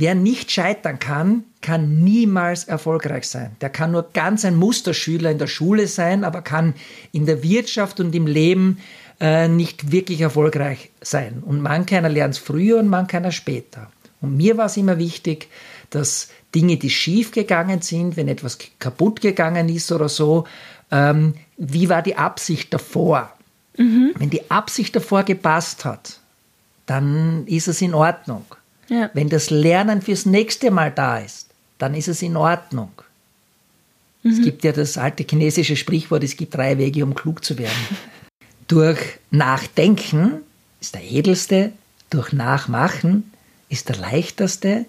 Wer 0.00 0.14
nicht 0.14 0.52
scheitern 0.52 1.00
kann, 1.00 1.42
kann 1.60 2.04
niemals 2.04 2.62
erfolgreich 2.62 3.26
sein. 3.26 3.56
Der 3.60 3.68
kann 3.68 3.90
nur 3.90 4.10
ganz 4.12 4.44
ein 4.44 4.54
Musterschüler 4.54 5.32
in 5.32 5.38
der 5.38 5.48
Schule 5.48 5.88
sein, 5.88 6.22
aber 6.22 6.40
kann 6.40 6.74
in 7.10 7.26
der 7.26 7.42
Wirtschaft 7.42 7.98
und 7.98 8.14
im 8.14 8.28
Leben 8.28 8.78
äh, 9.20 9.48
nicht 9.48 9.90
wirklich 9.90 10.20
erfolgreich 10.20 10.90
sein. 11.00 11.42
Und 11.44 11.62
manch 11.62 11.92
einer 11.92 12.08
lernt 12.08 12.34
es 12.34 12.38
früher 12.38 12.78
und 12.78 12.86
manch 12.86 13.12
einer 13.12 13.32
später. 13.32 13.90
Und 14.20 14.36
mir 14.36 14.56
war 14.56 14.66
es 14.66 14.76
immer 14.76 14.98
wichtig, 14.98 15.48
dass 15.90 16.28
Dinge, 16.54 16.76
die 16.76 16.90
schief 16.90 17.32
gegangen 17.32 17.82
sind, 17.82 18.16
wenn 18.16 18.28
etwas 18.28 18.58
kaputt 18.78 19.20
gegangen 19.20 19.68
ist 19.68 19.90
oder 19.90 20.08
so, 20.08 20.44
ähm, 20.92 21.34
wie 21.56 21.88
war 21.88 22.02
die 22.02 22.16
Absicht 22.16 22.72
davor? 22.72 23.32
Mhm. 23.76 24.12
Wenn 24.16 24.30
die 24.30 24.48
Absicht 24.48 24.94
davor 24.94 25.24
gepasst 25.24 25.84
hat, 25.84 26.20
dann 26.86 27.48
ist 27.48 27.66
es 27.66 27.82
in 27.82 27.94
Ordnung. 27.94 28.44
Ja. 28.88 29.10
Wenn 29.14 29.28
das 29.28 29.50
Lernen 29.50 30.02
fürs 30.02 30.26
nächste 30.26 30.70
Mal 30.70 30.90
da 30.90 31.18
ist, 31.18 31.48
dann 31.78 31.94
ist 31.94 32.08
es 32.08 32.22
in 32.22 32.36
Ordnung. 32.36 32.90
Mhm. 34.22 34.30
Es 34.30 34.42
gibt 34.42 34.64
ja 34.64 34.72
das 34.72 34.98
alte 34.98 35.24
chinesische 35.28 35.76
Sprichwort, 35.76 36.24
es 36.24 36.36
gibt 36.36 36.54
drei 36.54 36.78
Wege, 36.78 37.04
um 37.04 37.14
klug 37.14 37.44
zu 37.44 37.58
werden. 37.58 37.76
durch 38.68 38.98
Nachdenken 39.30 40.40
ist 40.80 40.94
der 40.94 41.02
edelste, 41.02 41.72
durch 42.10 42.32
Nachmachen 42.32 43.32
ist 43.68 43.88
der 43.88 43.96
leichteste 43.96 44.86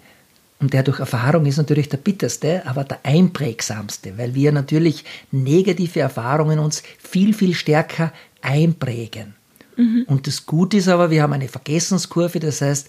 und 0.58 0.72
der 0.72 0.82
durch 0.82 1.00
Erfahrung 1.00 1.46
ist 1.46 1.56
natürlich 1.56 1.88
der 1.88 1.96
bitterste, 1.98 2.66
aber 2.66 2.84
der 2.84 3.00
einprägsamste, 3.02 4.16
weil 4.18 4.34
wir 4.34 4.52
natürlich 4.52 5.04
negative 5.30 6.00
Erfahrungen 6.00 6.58
uns 6.58 6.82
viel, 6.98 7.34
viel 7.34 7.54
stärker 7.54 8.12
einprägen. 8.42 9.34
Mhm. 9.76 10.04
Und 10.06 10.26
das 10.26 10.46
Gute 10.46 10.76
ist 10.76 10.88
aber, 10.88 11.10
wir 11.10 11.22
haben 11.22 11.32
eine 11.32 11.48
Vergessenskurve, 11.48 12.40
das 12.40 12.60
heißt, 12.60 12.88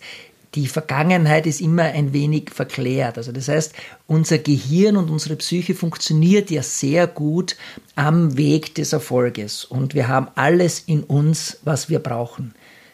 die 0.55 0.67
Vergangenheit 0.67 1.47
ist 1.47 1.61
immer 1.61 1.83
ein 1.83 2.11
wenig 2.11 2.49
verklärt. 2.49 3.17
Also 3.17 3.31
das 3.31 3.47
heißt, 3.47 3.73
unser 4.07 4.37
Gehirn 4.37 4.97
und 4.97 5.09
unsere 5.09 5.37
Psyche 5.37 5.75
funktioniert 5.75 6.51
ja 6.51 6.61
sehr 6.61 7.07
gut 7.07 7.55
am 7.95 8.37
Weg 8.37 8.75
des 8.75 8.91
Erfolges. 8.91 9.63
Und 9.63 9.93
wir 9.93 10.09
haben 10.09 10.27
alles 10.35 10.79
in 10.79 11.03
uns, 11.03 11.59
was 11.63 11.89
wir 11.89 11.99
brauchen. 11.99 12.53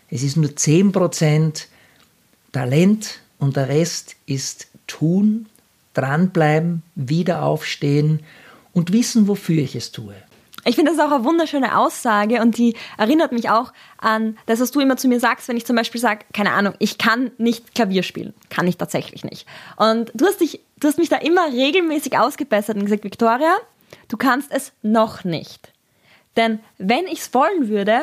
Es 0.09 0.21
ist 0.21 0.37
nur 0.37 0.51
10% 0.51 1.65
Talent 2.51 3.19
und 3.39 3.55
der 3.55 3.69
Rest 3.69 4.15
ist 4.27 4.67
tun, 4.85 5.47
dranbleiben, 5.93 6.83
wieder 6.95 7.41
aufstehen 7.41 8.21
und 8.71 8.93
wissen, 8.93 9.27
wofür 9.27 9.63
ich 9.63 9.75
es 9.75 9.91
tue. 9.91 10.13
Ich 10.67 10.75
finde 10.75 10.91
das 10.91 10.99
auch 10.99 11.13
eine 11.13 11.23
wunderschöne 11.23 11.77
Aussage 11.77 12.41
und 12.41 12.57
die 12.57 12.75
erinnert 12.97 13.31
mich 13.31 13.49
auch 13.49 13.71
an 13.99 14.37
das, 14.47 14.59
was 14.59 14.71
du 14.71 14.81
immer 14.81 14.97
zu 14.97 15.07
mir 15.07 15.21
sagst, 15.21 15.47
wenn 15.47 15.55
ich 15.55 15.65
zum 15.65 15.77
Beispiel 15.77 16.01
sage, 16.01 16.25
keine 16.33 16.51
Ahnung, 16.51 16.73
ich 16.79 16.97
kann 16.97 17.31
nicht 17.37 17.73
Klavier 17.73 18.03
spielen. 18.03 18.33
Kann 18.49 18.67
ich 18.67 18.75
tatsächlich 18.75 19.23
nicht. 19.23 19.47
Und 19.77 20.11
du 20.13 20.25
hast, 20.25 20.41
dich, 20.41 20.59
du 20.77 20.89
hast 20.89 20.97
mich 20.97 21.07
da 21.07 21.15
immer 21.17 21.47
regelmäßig 21.53 22.19
ausgebessert 22.19 22.75
und 22.75 22.83
gesagt, 22.83 23.05
Victoria, 23.05 23.55
du 24.09 24.17
kannst 24.17 24.51
es 24.51 24.73
noch 24.81 25.23
nicht. 25.23 25.71
Denn 26.35 26.59
wenn 26.77 27.07
ich 27.07 27.19
es 27.19 27.33
wollen 27.33 27.69
würde, 27.69 28.01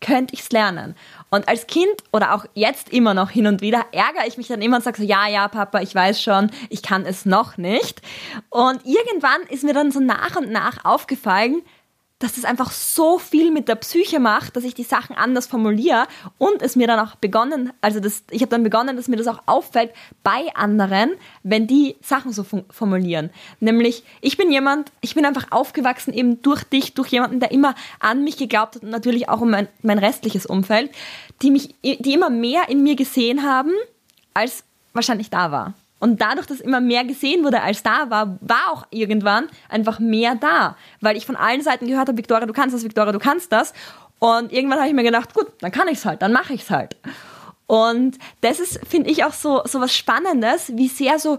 könnte 0.00 0.34
ich 0.34 0.40
es 0.40 0.50
lernen. 0.50 0.96
Und 1.30 1.46
als 1.48 1.68
Kind 1.68 1.94
oder 2.10 2.34
auch 2.34 2.44
jetzt 2.54 2.92
immer 2.92 3.14
noch 3.14 3.30
hin 3.30 3.46
und 3.46 3.60
wieder 3.60 3.84
ärgere 3.92 4.26
ich 4.26 4.36
mich 4.36 4.48
dann 4.48 4.62
immer 4.62 4.78
und 4.78 4.82
sage 4.82 4.96
so, 4.96 5.04
ja, 5.06 5.28
ja, 5.28 5.46
Papa, 5.46 5.80
ich 5.80 5.94
weiß 5.94 6.20
schon, 6.20 6.50
ich 6.70 6.82
kann 6.82 7.06
es 7.06 7.24
noch 7.24 7.56
nicht. 7.56 8.02
Und 8.48 8.80
irgendwann 8.84 9.42
ist 9.48 9.62
mir 9.62 9.74
dann 9.74 9.92
so 9.92 10.00
nach 10.00 10.34
und 10.36 10.50
nach 10.50 10.84
aufgefallen, 10.84 11.62
dass 12.20 12.34
das 12.34 12.44
einfach 12.44 12.70
so 12.70 13.18
viel 13.18 13.50
mit 13.50 13.66
der 13.66 13.74
Psyche 13.76 14.20
macht, 14.20 14.54
dass 14.54 14.62
ich 14.62 14.74
die 14.74 14.84
Sachen 14.84 15.16
anders 15.16 15.46
formuliere 15.46 16.06
und 16.38 16.62
es 16.62 16.76
mir 16.76 16.86
dann 16.86 17.00
auch 17.00 17.16
begonnen, 17.16 17.72
also 17.80 17.98
das, 17.98 18.22
ich 18.30 18.42
habe 18.42 18.50
dann 18.50 18.62
begonnen, 18.62 18.96
dass 18.96 19.08
mir 19.08 19.16
das 19.16 19.26
auch 19.26 19.42
auffällt 19.46 19.90
bei 20.22 20.54
anderen, 20.54 21.12
wenn 21.42 21.66
die 21.66 21.96
Sachen 22.02 22.32
so 22.32 22.44
formulieren. 22.70 23.30
Nämlich, 23.58 24.04
ich 24.20 24.36
bin 24.36 24.52
jemand, 24.52 24.92
ich 25.00 25.14
bin 25.14 25.24
einfach 25.24 25.50
aufgewachsen 25.50 26.12
eben 26.12 26.42
durch 26.42 26.62
dich, 26.62 26.94
durch 26.94 27.08
jemanden, 27.08 27.40
der 27.40 27.50
immer 27.50 27.74
an 27.98 28.22
mich 28.22 28.36
geglaubt 28.36 28.76
hat 28.76 28.82
und 28.82 28.90
natürlich 28.90 29.30
auch 29.30 29.40
um 29.40 29.50
mein, 29.50 29.68
mein 29.82 29.98
restliches 29.98 30.44
Umfeld, 30.44 30.90
die 31.40 31.50
mich, 31.50 31.74
die 31.82 32.12
immer 32.12 32.28
mehr 32.28 32.68
in 32.68 32.82
mir 32.82 32.96
gesehen 32.96 33.42
haben, 33.44 33.72
als 34.34 34.62
wahrscheinlich 34.92 35.30
da 35.30 35.50
war. 35.50 35.74
Und 36.00 36.20
dadurch, 36.20 36.46
dass 36.46 36.60
immer 36.60 36.80
mehr 36.80 37.04
gesehen 37.04 37.44
wurde 37.44 37.62
als 37.62 37.82
da 37.82 38.10
war, 38.10 38.38
war 38.40 38.72
auch 38.72 38.86
irgendwann 38.90 39.48
einfach 39.68 40.00
mehr 40.00 40.34
da. 40.34 40.76
Weil 41.00 41.16
ich 41.16 41.26
von 41.26 41.36
allen 41.36 41.60
Seiten 41.60 41.86
gehört 41.86 42.08
habe, 42.08 42.18
Victoria, 42.18 42.46
du 42.46 42.52
kannst 42.52 42.74
das, 42.74 42.82
Victoria, 42.82 43.12
du 43.12 43.18
kannst 43.18 43.52
das. 43.52 43.74
Und 44.18 44.52
irgendwann 44.52 44.78
habe 44.78 44.88
ich 44.88 44.94
mir 44.94 45.02
gedacht, 45.02 45.34
gut, 45.34 45.46
dann 45.60 45.70
kann 45.70 45.88
ich 45.88 45.98
es 45.98 46.04
halt, 46.04 46.22
dann 46.22 46.32
mache 46.32 46.54
ich 46.54 46.62
es 46.62 46.70
halt. 46.70 46.96
Und 47.66 48.18
das 48.40 48.58
ist, 48.58 48.80
finde 48.86 49.10
ich, 49.10 49.24
auch 49.24 49.32
so, 49.32 49.62
so 49.64 49.80
was 49.80 49.94
Spannendes, 49.94 50.72
wie 50.74 50.88
sehr 50.88 51.18
so 51.18 51.38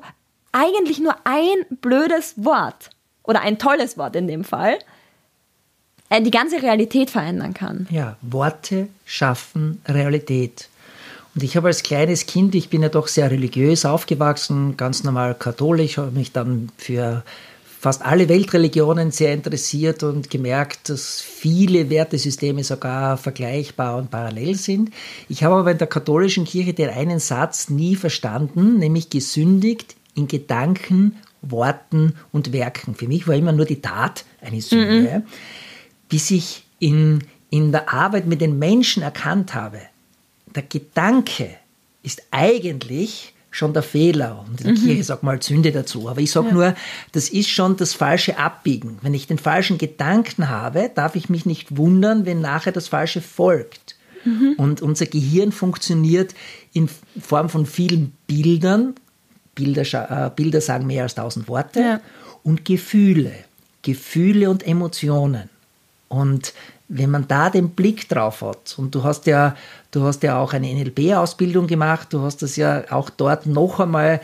eigentlich 0.51 0.99
nur 0.99 1.15
ein 1.23 1.65
blödes 1.81 2.33
Wort 2.37 2.89
oder 3.23 3.41
ein 3.41 3.57
tolles 3.57 3.97
Wort 3.97 4.15
in 4.15 4.27
dem 4.27 4.43
Fall 4.43 4.77
äh, 6.09 6.21
die 6.21 6.31
ganze 6.31 6.61
Realität 6.61 7.09
verändern 7.09 7.53
kann. 7.53 7.87
Ja, 7.89 8.17
Worte 8.21 8.89
schaffen 9.05 9.81
Realität. 9.87 10.69
Und 11.33 11.43
ich 11.43 11.55
habe 11.55 11.67
als 11.67 11.83
kleines 11.83 12.25
Kind, 12.25 12.55
ich 12.55 12.69
bin 12.69 12.81
ja 12.81 12.89
doch 12.89 13.07
sehr 13.07 13.31
religiös 13.31 13.85
aufgewachsen, 13.85 14.75
ganz 14.75 15.03
normal 15.03 15.35
katholisch, 15.35 15.97
habe 15.97 16.11
mich 16.11 16.31
dann 16.31 16.69
für 16.77 17.23
fast 17.81 18.05
alle 18.05 18.29
Weltreligionen 18.29 19.09
sehr 19.09 19.33
interessiert 19.33 20.03
und 20.03 20.29
gemerkt, 20.29 20.89
dass 20.89 21.19
viele 21.19 21.89
Wertesysteme 21.89 22.63
sogar 22.63 23.17
vergleichbar 23.17 23.97
und 23.97 24.11
parallel 24.11 24.55
sind. 24.55 24.91
Ich 25.29 25.43
habe 25.43 25.55
aber 25.55 25.71
in 25.71 25.79
der 25.79 25.87
katholischen 25.87 26.45
Kirche 26.45 26.73
den 26.73 26.89
einen 26.89 27.19
Satz 27.19 27.69
nie 27.69 27.95
verstanden, 27.95 28.77
nämlich 28.77 29.09
gesündigt 29.09 29.95
in 30.13 30.27
Gedanken, 30.27 31.15
Worten 31.41 32.13
und 32.31 32.53
Werken. 32.53 32.93
Für 32.93 33.07
mich 33.07 33.27
war 33.27 33.33
immer 33.33 33.51
nur 33.51 33.65
die 33.65 33.81
Tat 33.81 34.25
eine 34.41 34.61
Sünde, 34.61 35.23
mhm. 35.25 35.31
bis 36.07 36.29
ich 36.29 36.65
in, 36.77 37.23
in 37.49 37.71
der 37.71 37.91
Arbeit 37.91 38.27
mit 38.27 38.41
den 38.41 38.59
Menschen 38.59 39.01
erkannt 39.01 39.55
habe, 39.55 39.79
der 40.55 40.63
Gedanke 40.63 41.55
ist 42.03 42.23
eigentlich 42.31 43.33
schon 43.51 43.73
der 43.73 43.83
Fehler. 43.83 44.45
Und 44.47 44.61
in 44.61 44.67
der 44.67 44.75
mhm. 44.75 44.85
Kirche 44.85 45.03
sagt 45.03 45.23
mal 45.23 45.41
Sünde 45.41 45.71
dazu. 45.71 46.09
Aber 46.09 46.21
ich 46.21 46.31
sage 46.31 46.47
ja. 46.47 46.53
nur, 46.53 46.75
das 47.11 47.29
ist 47.29 47.49
schon 47.49 47.75
das 47.75 47.93
falsche 47.93 48.37
Abbiegen. 48.37 48.97
Wenn 49.01 49.13
ich 49.13 49.27
den 49.27 49.37
falschen 49.37 49.77
Gedanken 49.77 50.49
habe, 50.49 50.89
darf 50.95 51.15
ich 51.15 51.29
mich 51.29 51.45
nicht 51.45 51.77
wundern, 51.77 52.25
wenn 52.25 52.39
nachher 52.39 52.71
das 52.71 52.87
Falsche 52.87 53.21
folgt. 53.21 53.97
Mhm. 54.23 54.53
Und 54.57 54.81
unser 54.81 55.05
Gehirn 55.05 55.51
funktioniert 55.51 56.33
in 56.73 56.89
Form 57.19 57.49
von 57.49 57.65
vielen 57.65 58.13
Bildern. 58.25 58.95
Bilder, 59.53 60.27
äh, 60.27 60.31
Bilder 60.33 60.61
sagen 60.61 60.87
mehr 60.87 61.03
als 61.03 61.15
tausend 61.15 61.49
Worte. 61.49 61.79
Ja. 61.81 62.01
Und 62.43 62.63
Gefühle. 62.63 63.33
Gefühle 63.81 64.49
und 64.49 64.65
Emotionen. 64.65 65.49
Und 66.11 66.53
wenn 66.89 67.09
man 67.09 67.27
da 67.27 67.49
den 67.49 67.69
Blick 67.69 68.09
drauf 68.09 68.41
hat, 68.41 68.75
und 68.77 68.93
du 68.93 69.03
hast 69.03 69.25
ja, 69.27 69.55
du 69.91 70.03
hast 70.03 70.23
ja 70.23 70.37
auch 70.37 70.51
eine 70.51 70.67
NLP-Ausbildung 70.67 71.67
gemacht, 71.67 72.09
du 72.11 72.21
hast 72.21 72.41
das 72.41 72.57
ja 72.57 72.83
auch 72.89 73.09
dort 73.09 73.45
noch 73.45 73.79
einmal 73.79 74.19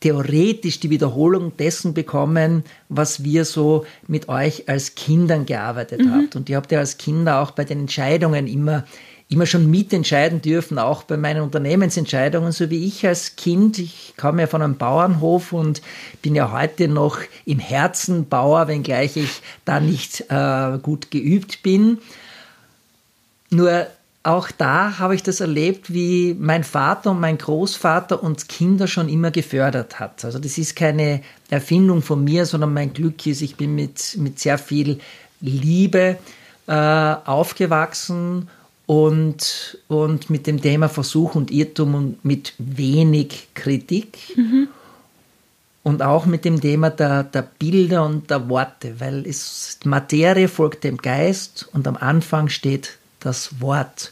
theoretisch 0.00 0.80
die 0.80 0.90
Wiederholung 0.90 1.56
dessen 1.56 1.94
bekommen, 1.94 2.64
was 2.88 3.22
wir 3.22 3.44
so 3.44 3.84
mit 4.08 4.28
euch 4.28 4.68
als 4.68 4.96
Kindern 4.96 5.46
gearbeitet 5.46 6.00
mhm. 6.00 6.12
habt. 6.12 6.36
Und 6.36 6.48
ihr 6.48 6.56
habt 6.56 6.72
ja 6.72 6.80
als 6.80 6.98
Kinder 6.98 7.40
auch 7.40 7.52
bei 7.52 7.64
den 7.64 7.80
Entscheidungen 7.80 8.48
immer 8.48 8.84
immer 9.30 9.46
schon 9.46 9.70
mitentscheiden 9.70 10.42
dürfen, 10.42 10.78
auch 10.78 11.04
bei 11.04 11.16
meinen 11.16 11.42
Unternehmensentscheidungen, 11.42 12.50
so 12.50 12.68
wie 12.68 12.84
ich 12.86 13.06
als 13.06 13.36
Kind. 13.36 13.78
Ich 13.78 14.14
komme 14.16 14.42
ja 14.42 14.46
von 14.48 14.60
einem 14.60 14.76
Bauernhof 14.76 15.52
und 15.52 15.82
bin 16.20 16.34
ja 16.34 16.50
heute 16.50 16.88
noch 16.88 17.18
im 17.46 17.60
Herzen 17.60 18.28
Bauer, 18.28 18.66
wenngleich 18.66 19.16
ich 19.16 19.40
da 19.64 19.78
nicht 19.78 20.24
äh, 20.28 20.78
gut 20.82 21.12
geübt 21.12 21.62
bin. 21.62 21.98
Nur 23.50 23.86
auch 24.24 24.50
da 24.50 24.98
habe 24.98 25.14
ich 25.14 25.22
das 25.22 25.38
erlebt, 25.38 25.94
wie 25.94 26.36
mein 26.38 26.64
Vater 26.64 27.12
und 27.12 27.20
mein 27.20 27.38
Großvater 27.38 28.22
uns 28.22 28.48
Kinder 28.48 28.88
schon 28.88 29.08
immer 29.08 29.30
gefördert 29.30 30.00
hat. 30.00 30.24
Also 30.24 30.40
das 30.40 30.58
ist 30.58 30.74
keine 30.74 31.22
Erfindung 31.50 32.02
von 32.02 32.24
mir, 32.24 32.46
sondern 32.46 32.74
mein 32.74 32.92
Glück 32.92 33.24
ist, 33.26 33.42
ich 33.42 33.54
bin 33.54 33.76
mit, 33.76 34.16
mit 34.18 34.40
sehr 34.40 34.58
viel 34.58 34.98
Liebe 35.40 36.18
äh, 36.66 36.72
aufgewachsen 36.72 38.48
und, 38.90 39.78
und 39.86 40.30
mit 40.30 40.48
dem 40.48 40.60
Thema 40.60 40.88
Versuch 40.88 41.36
und 41.36 41.52
Irrtum 41.52 41.94
und 41.94 42.24
mit 42.24 42.54
wenig 42.58 43.46
Kritik. 43.54 44.18
Mhm. 44.34 44.66
Und 45.84 46.02
auch 46.02 46.26
mit 46.26 46.44
dem 46.44 46.60
Thema 46.60 46.90
der, 46.90 47.22
der 47.22 47.42
Bilder 47.42 48.04
und 48.04 48.28
der 48.30 48.48
Worte, 48.48 48.98
weil 48.98 49.24
es, 49.28 49.78
Materie 49.84 50.48
folgt 50.48 50.82
dem 50.82 50.96
Geist 50.96 51.68
und 51.72 51.86
am 51.86 51.96
Anfang 51.96 52.48
steht 52.48 52.98
das 53.20 53.60
Wort. 53.60 54.10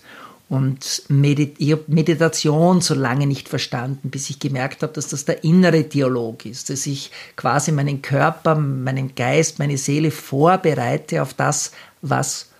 Und 0.49 1.03
Medit 1.09 1.57
ich 1.59 1.73
habe 1.73 1.83
Meditation 1.89 2.81
so 2.81 2.95
lange 2.95 3.27
nicht 3.27 3.49
verstanden, 3.49 4.11
bis 4.11 4.31
ich 4.31 4.39
gemerkt 4.39 4.85
habe, 4.85 4.93
dass 4.93 5.09
das 5.09 5.25
der 5.25 5.43
innere 5.43 5.83
Dialog 5.83 6.47
ist, 6.47 6.71
dass 6.71 6.87
ich 6.87 7.11
quasi 7.35 7.73
meinen 7.73 8.01
Körper, 8.01 8.55
meinen 8.55 9.17
Geist, 9.17 9.59
meine 9.59 9.77
Seele 9.77 10.13
vorbereite 10.13 11.21
auf 11.21 11.35
das, 11.35 11.73
was 12.01 12.51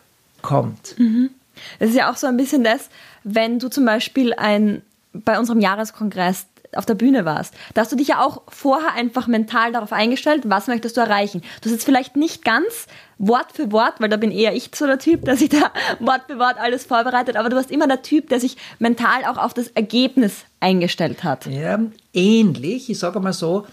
kommt. 0.43 0.97
Mhm. 0.99 1.31
Es 1.79 1.91
ist 1.91 1.97
ja 1.97 2.11
auch 2.11 2.17
so 2.17 2.27
ein 2.27 2.37
bisschen 2.37 2.65
das, 2.65 2.89
wenn 3.25 3.59
du 3.59 3.69
zum 3.69 3.85
Beispiel 3.85 4.35
ein, 4.35 4.83
bei 5.13 5.39
unserem 5.39 5.61
Jahreskongress 5.61 6.47
auf 6.75 6.87
der 6.87 6.95
Bühne 6.95 7.25
warst, 7.25 7.55
da 7.75 7.81
hast 7.81 7.93
du 7.93 7.97
dich 7.97 8.09
ja 8.09 8.23
auch 8.23 8.43
vorher 8.49 8.93
einfach 8.93 9.27
mental 9.27 9.73
darauf 9.73 9.93
eingestellt, 9.93 10.43
was 10.47 10.67
möchtest 10.67 10.97
du 10.97 11.01
erreichen. 11.01 11.41
Du 11.61 11.67
hast 11.67 11.73
jetzt 11.73 11.85
vielleicht 11.85 12.17
nicht 12.17 12.45
ganz 12.45 12.87
Wort 13.19 13.53
für 13.53 13.73
Wort, 13.73 13.95
weil 13.99 14.09
da 14.09 14.17
bin 14.17 14.31
eher 14.31 14.55
ich 14.55 14.71
so 14.75 14.87
der 14.87 14.99
Typ, 14.99 15.25
der 15.25 15.37
sich 15.37 15.49
da 15.49 15.73
Wort 15.99 16.23
für 16.27 16.39
Wort 16.39 16.59
alles 16.59 16.85
vorbereitet, 16.85 17.37
aber 17.37 17.49
du 17.49 17.57
warst 17.57 17.71
immer 17.71 17.89
der 17.89 18.03
Typ, 18.03 18.29
der 18.29 18.41
sich 18.41 18.57
mental 18.79 19.25
auch 19.25 19.39
auf 19.39 19.55
das 19.55 19.69
Ergebnis 19.69 20.45
eingestellt 20.61 21.25
hat. 21.25 21.47
Ja, 21.47 21.81
ähnlich. 22.13 22.91
Ich 22.91 22.99
sage 22.99 23.21
mal 23.21 23.33
so, 23.33 23.67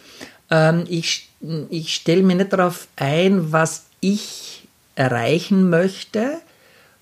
ähm, 0.49 0.85
ich, 0.87 1.29
ich 1.69 1.95
stelle 1.95 2.23
mir 2.23 2.35
nicht 2.35 2.53
darauf 2.53 2.87
ein, 2.95 3.51
was 3.51 3.85
ich 3.99 4.67
erreichen 4.95 5.69
möchte, 5.69 6.39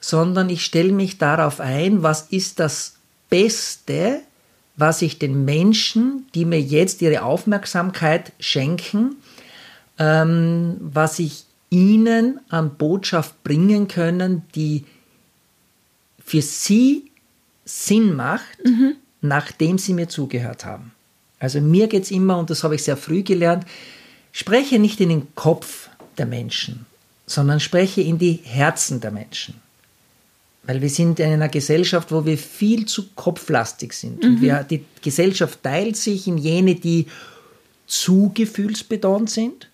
sondern 0.04 0.50
ich 0.50 0.66
stelle 0.66 0.92
mich 0.92 1.18
darauf 1.18 1.62
ein, 1.62 2.04
was 2.04 2.24
ist 2.24 2.60
das 2.60 2.96
Beste, 3.30 4.20
was 4.76 5.02
ich 5.02 5.18
den 5.18 5.46
Menschen, 5.46 6.28
die 6.36 6.44
mir 6.44 6.60
jetzt 6.60 7.02
ihre 7.02 7.24
Aufmerksamkeit 7.24 8.34
schenken, 8.38 9.16
ähm, 9.98 10.76
was 10.82 11.20
ich 11.20 11.46
ihnen 11.70 12.42
an 12.50 12.76
Botschaft 12.76 13.46
bringen 13.46 13.88
können, 13.88 14.42
die 14.56 14.84
für 16.22 16.42
sie 16.42 17.10
Sinn 17.64 18.14
macht, 18.14 18.62
mhm. 18.62 18.98
nachdem 19.22 19.78
sie 19.78 19.94
mir 19.94 20.10
zugehört 20.10 20.66
haben. 20.66 20.92
Also 21.40 21.62
mir 21.62 21.88
geht 21.88 22.04
es 22.04 22.12
immer, 22.12 22.38
und 22.38 22.50
das 22.50 22.66
habe 22.66 22.76
ich 22.76 22.84
sehr 22.84 22.98
früh 22.98 23.24
gelernt, 23.24 23.66
spreche 24.34 24.80
nicht 24.80 25.00
in 25.00 25.08
den 25.08 25.34
Kopf 25.36 25.88
der 26.18 26.26
Menschen, 26.26 26.86
sondern 27.26 27.62
spreche 27.62 28.02
in 28.02 28.18
die 28.18 28.42
Herzen 28.44 29.00
der 29.00 29.12
Menschen. 29.12 29.63
Weil 30.66 30.82
wir 30.82 30.90
sind 30.90 31.20
in 31.20 31.34
einer 31.34 31.50
Gesellschaft, 31.50 32.12
wo 32.12 32.26
wir 32.26 32.38
viel 32.38 32.86
zu 32.86 33.10
kopflastig 33.16 33.94
sind. 33.94 34.24
Mhm. 34.24 34.30
Und 34.30 34.42
wir, 34.42 34.64
die 34.64 34.86
Gesellschaft 35.02 35.62
teilt 35.62 35.98
sich 35.98 36.28
in 36.28 36.38
jene, 36.38 36.76
die 36.76 37.08
zu 37.86 38.32
gefühlsbetont 38.34 39.30
sind 39.30 39.70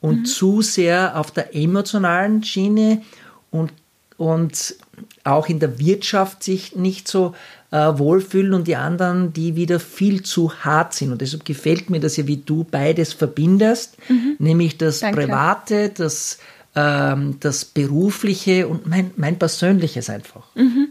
und 0.00 0.20
mhm. 0.20 0.24
zu 0.26 0.62
sehr 0.62 1.18
auf 1.18 1.30
der 1.30 1.54
emotionalen 1.54 2.44
Schiene 2.44 3.02
und, 3.50 3.72
und 4.18 4.76
auch 5.24 5.48
in 5.48 5.58
der 5.58 5.78
Wirtschaft 5.78 6.42
sich 6.42 6.76
nicht 6.76 7.08
so 7.08 7.34
äh, 7.70 7.98
wohlfühlen 7.98 8.54
und 8.54 8.68
die 8.68 8.76
anderen, 8.76 9.32
die 9.32 9.56
wieder 9.56 9.80
viel 9.80 10.22
zu 10.22 10.52
hart 10.64 10.94
sind. 10.94 11.12
Und 11.12 11.20
deshalb 11.20 11.44
gefällt 11.44 11.90
mir 11.90 12.00
das 12.00 12.16
ja, 12.16 12.26
wie 12.26 12.36
du 12.36 12.64
beides 12.64 13.12
verbindest, 13.12 13.96
mhm. 14.08 14.36
nämlich 14.38 14.78
das 14.78 15.00
Danke. 15.00 15.22
Private, 15.22 15.88
das 15.90 16.38
ähm, 16.76 17.38
das 17.40 17.64
Berufliche 17.64 18.68
und 18.68 18.86
mein, 18.86 19.10
mein 19.16 19.38
Persönliches 19.38 20.08
einfach. 20.10 20.44
Mhm. 20.54 20.88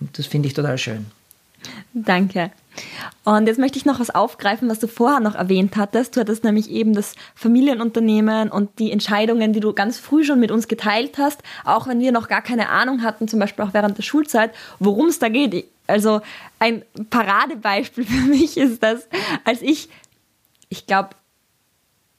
Und 0.00 0.18
das 0.18 0.26
finde 0.26 0.46
ich 0.48 0.54
total 0.54 0.78
schön. 0.78 1.06
Danke. 1.92 2.52
Und 3.24 3.46
jetzt 3.46 3.58
möchte 3.58 3.78
ich 3.78 3.84
noch 3.84 3.98
was 3.98 4.10
aufgreifen, 4.10 4.68
was 4.68 4.78
du 4.78 4.86
vorher 4.86 5.18
noch 5.18 5.34
erwähnt 5.34 5.76
hattest. 5.76 6.14
Du 6.14 6.20
hattest 6.20 6.44
nämlich 6.44 6.70
eben 6.70 6.94
das 6.94 7.14
Familienunternehmen 7.34 8.50
und 8.50 8.78
die 8.78 8.92
Entscheidungen, 8.92 9.52
die 9.52 9.60
du 9.60 9.72
ganz 9.72 9.98
früh 9.98 10.24
schon 10.24 10.38
mit 10.38 10.52
uns 10.52 10.68
geteilt 10.68 11.18
hast, 11.18 11.42
auch 11.64 11.88
wenn 11.88 11.98
wir 11.98 12.12
noch 12.12 12.28
gar 12.28 12.42
keine 12.42 12.68
Ahnung 12.68 13.02
hatten, 13.02 13.26
zum 13.26 13.40
Beispiel 13.40 13.64
auch 13.64 13.74
während 13.74 13.98
der 13.98 14.04
Schulzeit, 14.04 14.52
worum 14.78 15.08
es 15.08 15.18
da 15.18 15.28
geht. 15.28 15.66
Also 15.88 16.20
ein 16.60 16.82
Paradebeispiel 17.10 18.04
für 18.06 18.28
mich 18.28 18.56
ist 18.56 18.82
das, 18.82 19.08
als 19.44 19.62
ich, 19.62 19.88
ich 20.68 20.86
glaube, 20.86 21.10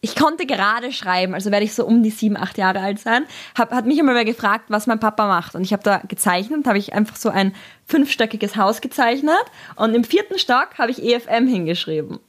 ich 0.01 0.15
konnte 0.15 0.45
gerade 0.45 0.93
schreiben, 0.93 1.33
also 1.33 1.51
werde 1.51 1.65
ich 1.65 1.73
so 1.73 1.85
um 1.85 2.03
die 2.03 2.09
sieben, 2.09 2.37
acht 2.37 2.57
Jahre 2.57 2.79
alt 2.79 2.99
sein, 2.99 3.25
hab, 3.57 3.71
hat 3.71 3.85
mich 3.85 3.97
immer 3.97 4.13
mal 4.13 4.25
gefragt, 4.25 4.65
was 4.69 4.87
mein 4.87 4.99
Papa 4.99 5.27
macht. 5.27 5.55
Und 5.55 5.63
ich 5.63 5.73
habe 5.73 5.83
da 5.83 6.01
gezeichnet, 6.07 6.65
habe 6.67 6.77
ich 6.77 6.93
einfach 6.93 7.17
so 7.17 7.29
ein 7.29 7.53
fünfstöckiges 7.85 8.55
Haus 8.55 8.79
gezeichnet 8.79 9.43
und 9.75 9.93
im 9.93 10.03
vierten 10.03 10.39
Stock 10.39 10.77
habe 10.77 10.91
ich 10.91 11.03
EFM 11.03 11.47
hingeschrieben. 11.47 12.19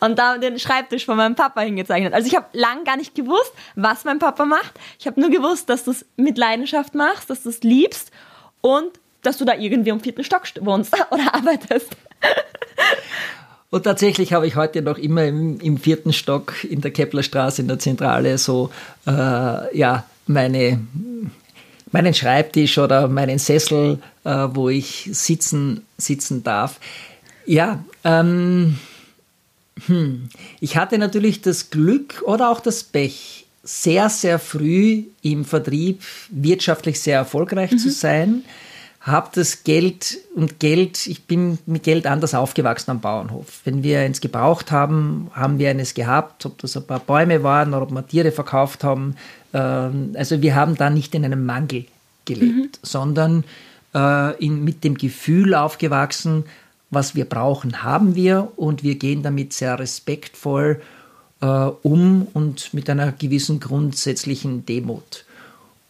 Und 0.00 0.18
da 0.18 0.38
den 0.38 0.58
Schreibtisch 0.58 1.04
von 1.04 1.16
meinem 1.16 1.34
Papa 1.34 1.60
hingezeichnet. 1.60 2.14
Also 2.14 2.28
ich 2.28 2.36
habe 2.36 2.46
lang 2.52 2.84
gar 2.84 2.96
nicht 2.96 3.14
gewusst, 3.14 3.52
was 3.74 4.04
mein 4.04 4.18
Papa 4.18 4.46
macht. 4.46 4.72
Ich 4.98 5.06
habe 5.06 5.20
nur 5.20 5.28
gewusst, 5.28 5.68
dass 5.68 5.84
du 5.84 5.90
es 5.90 6.06
mit 6.16 6.38
Leidenschaft 6.38 6.94
machst, 6.94 7.28
dass 7.28 7.42
du 7.42 7.50
es 7.50 7.62
liebst 7.62 8.10
und 8.62 9.00
dass 9.22 9.36
du 9.36 9.44
da 9.44 9.54
irgendwie 9.54 9.90
im 9.90 10.00
vierten 10.00 10.24
Stock 10.24 10.44
wohnst 10.60 10.94
oder 11.10 11.34
arbeitest. 11.34 11.94
Und 13.76 13.82
tatsächlich 13.82 14.32
habe 14.32 14.46
ich 14.46 14.56
heute 14.56 14.80
noch 14.80 14.96
immer 14.96 15.26
im, 15.26 15.60
im 15.60 15.76
vierten 15.76 16.14
Stock 16.14 16.64
in 16.64 16.80
der 16.80 16.92
Keplerstraße 16.92 17.60
in 17.60 17.68
der 17.68 17.78
Zentrale 17.78 18.38
so 18.38 18.70
äh, 19.06 19.10
ja, 19.76 20.06
meine, 20.26 20.80
meinen 21.92 22.14
Schreibtisch 22.14 22.78
oder 22.78 23.06
meinen 23.06 23.38
Sessel, 23.38 23.98
äh, 24.24 24.48
wo 24.54 24.70
ich 24.70 25.10
sitzen, 25.12 25.84
sitzen 25.98 26.42
darf. 26.42 26.80
Ja, 27.44 27.84
ähm, 28.02 28.78
hm. 29.84 30.30
ich 30.60 30.78
hatte 30.78 30.96
natürlich 30.96 31.42
das 31.42 31.68
Glück 31.68 32.22
oder 32.24 32.48
auch 32.48 32.60
das 32.60 32.82
Pech, 32.82 33.44
sehr, 33.62 34.08
sehr 34.08 34.38
früh 34.38 35.02
im 35.20 35.44
Vertrieb 35.44 36.00
wirtschaftlich 36.30 36.98
sehr 36.98 37.18
erfolgreich 37.18 37.72
mhm. 37.72 37.78
zu 37.78 37.90
sein 37.90 38.42
habe 39.06 39.30
das 39.32 39.62
Geld 39.62 40.18
und 40.34 40.58
Geld, 40.58 41.06
ich 41.06 41.26
bin 41.26 41.58
mit 41.66 41.84
Geld 41.84 42.08
anders 42.08 42.34
aufgewachsen 42.34 42.90
am 42.90 43.00
Bauernhof. 43.00 43.60
Wenn 43.64 43.84
wir 43.84 44.00
eins 44.00 44.20
gebraucht 44.20 44.72
haben, 44.72 45.30
haben 45.32 45.60
wir 45.60 45.70
eines 45.70 45.94
gehabt, 45.94 46.44
ob 46.44 46.58
das 46.58 46.76
ein 46.76 46.86
paar 46.86 46.98
Bäume 46.98 47.44
waren 47.44 47.72
oder 47.72 47.82
ob 47.82 47.92
wir 47.92 48.04
Tiere 48.04 48.32
verkauft 48.32 48.82
haben. 48.82 49.16
Ähm, 49.54 50.14
also 50.16 50.42
wir 50.42 50.56
haben 50.56 50.74
da 50.74 50.90
nicht 50.90 51.14
in 51.14 51.24
einem 51.24 51.46
Mangel 51.46 51.84
gelebt, 52.24 52.52
mhm. 52.52 52.70
sondern 52.82 53.44
äh, 53.94 54.44
in, 54.44 54.64
mit 54.64 54.82
dem 54.82 54.98
Gefühl 54.98 55.54
aufgewachsen, 55.54 56.44
was 56.90 57.14
wir 57.14 57.26
brauchen, 57.26 57.84
haben 57.84 58.16
wir 58.16 58.52
und 58.56 58.82
wir 58.82 58.96
gehen 58.96 59.22
damit 59.22 59.52
sehr 59.52 59.78
respektvoll 59.78 60.82
äh, 61.40 61.46
um 61.46 62.26
und 62.32 62.74
mit 62.74 62.90
einer 62.90 63.12
gewissen 63.12 63.60
grundsätzlichen 63.60 64.66
Demut. 64.66 65.24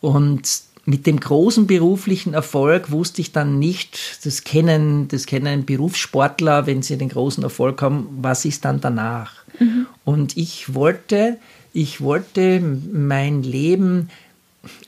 Und 0.03 0.67
mit 0.87 1.07
dem 1.07 1.19
großen 1.19 1.67
beruflichen 1.67 2.33
Erfolg 2.33 2.93
wusste 2.93 3.21
ich 3.21 3.33
dann 3.33 3.59
nicht, 3.59 4.25
das 4.25 4.45
kennen, 4.45 5.09
das 5.09 5.27
kennen 5.27 5.67
Berufssportler, 5.67 6.67
wenn 6.67 6.83
sie 6.83 6.97
den 6.97 7.09
großen 7.09 7.43
Erfolg 7.43 7.83
haben, 7.83 8.07
was 8.23 8.45
ist 8.45 8.65
dann 8.65 8.81
danach? 8.81 9.33
Mhm. 9.59 9.87
Und 10.05 10.37
ich 10.37 10.75
wollte, 10.75 11.39
ich 11.73 12.01
wollte 12.01 12.61
mein 12.61 13.43
Leben 13.43 14.11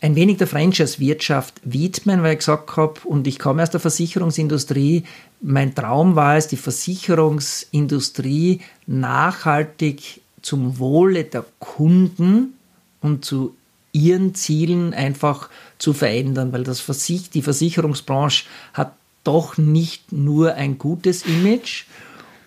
ein 0.00 0.14
wenig 0.14 0.38
der 0.38 0.46
Franchise-Wirtschaft 0.46 1.60
widmen, 1.64 2.22
weil 2.22 2.34
ich 2.34 2.38
gesagt 2.38 2.76
habe, 2.76 3.00
und 3.04 3.26
ich 3.26 3.40
komme 3.40 3.62
aus 3.62 3.70
der 3.70 3.80
Versicherungsindustrie, 3.80 5.02
mein 5.40 5.74
Traum 5.74 6.14
war 6.14 6.36
es, 6.36 6.46
die 6.46 6.56
Versicherungsindustrie 6.56 8.60
nachhaltig 8.86 10.20
zum 10.42 10.78
Wohle 10.78 11.24
der 11.24 11.44
Kunden 11.58 12.54
und 13.00 13.24
zu 13.24 13.56
ihren 13.92 14.34
Zielen 14.34 14.94
einfach 14.94 15.48
zu 15.78 15.92
verändern, 15.92 16.52
weil 16.52 16.64
das 16.64 16.80
Versich 16.80 17.30
die 17.30 17.42
Versicherungsbranche 17.42 18.44
hat 18.74 18.92
doch 19.24 19.58
nicht 19.58 20.12
nur 20.12 20.54
ein 20.54 20.78
gutes 20.78 21.22
Image. 21.24 21.84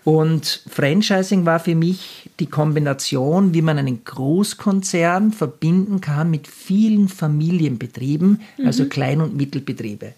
Und 0.04 0.64
Franchising 0.68 1.46
war 1.46 1.60
für 1.60 1.76
mich 1.76 2.30
die 2.40 2.48
Kombination, 2.48 3.54
wie 3.54 3.62
man 3.62 3.78
einen 3.78 4.04
Großkonzern 4.04 5.32
verbinden 5.32 6.02
kann 6.02 6.32
mit 6.32 6.48
vielen 6.48 7.08
Familienbetrieben, 7.08 8.42
mhm. 8.58 8.66
also 8.66 8.86
Klein- 8.86 9.22
und 9.22 9.38
Mittelbetriebe. 9.38 10.14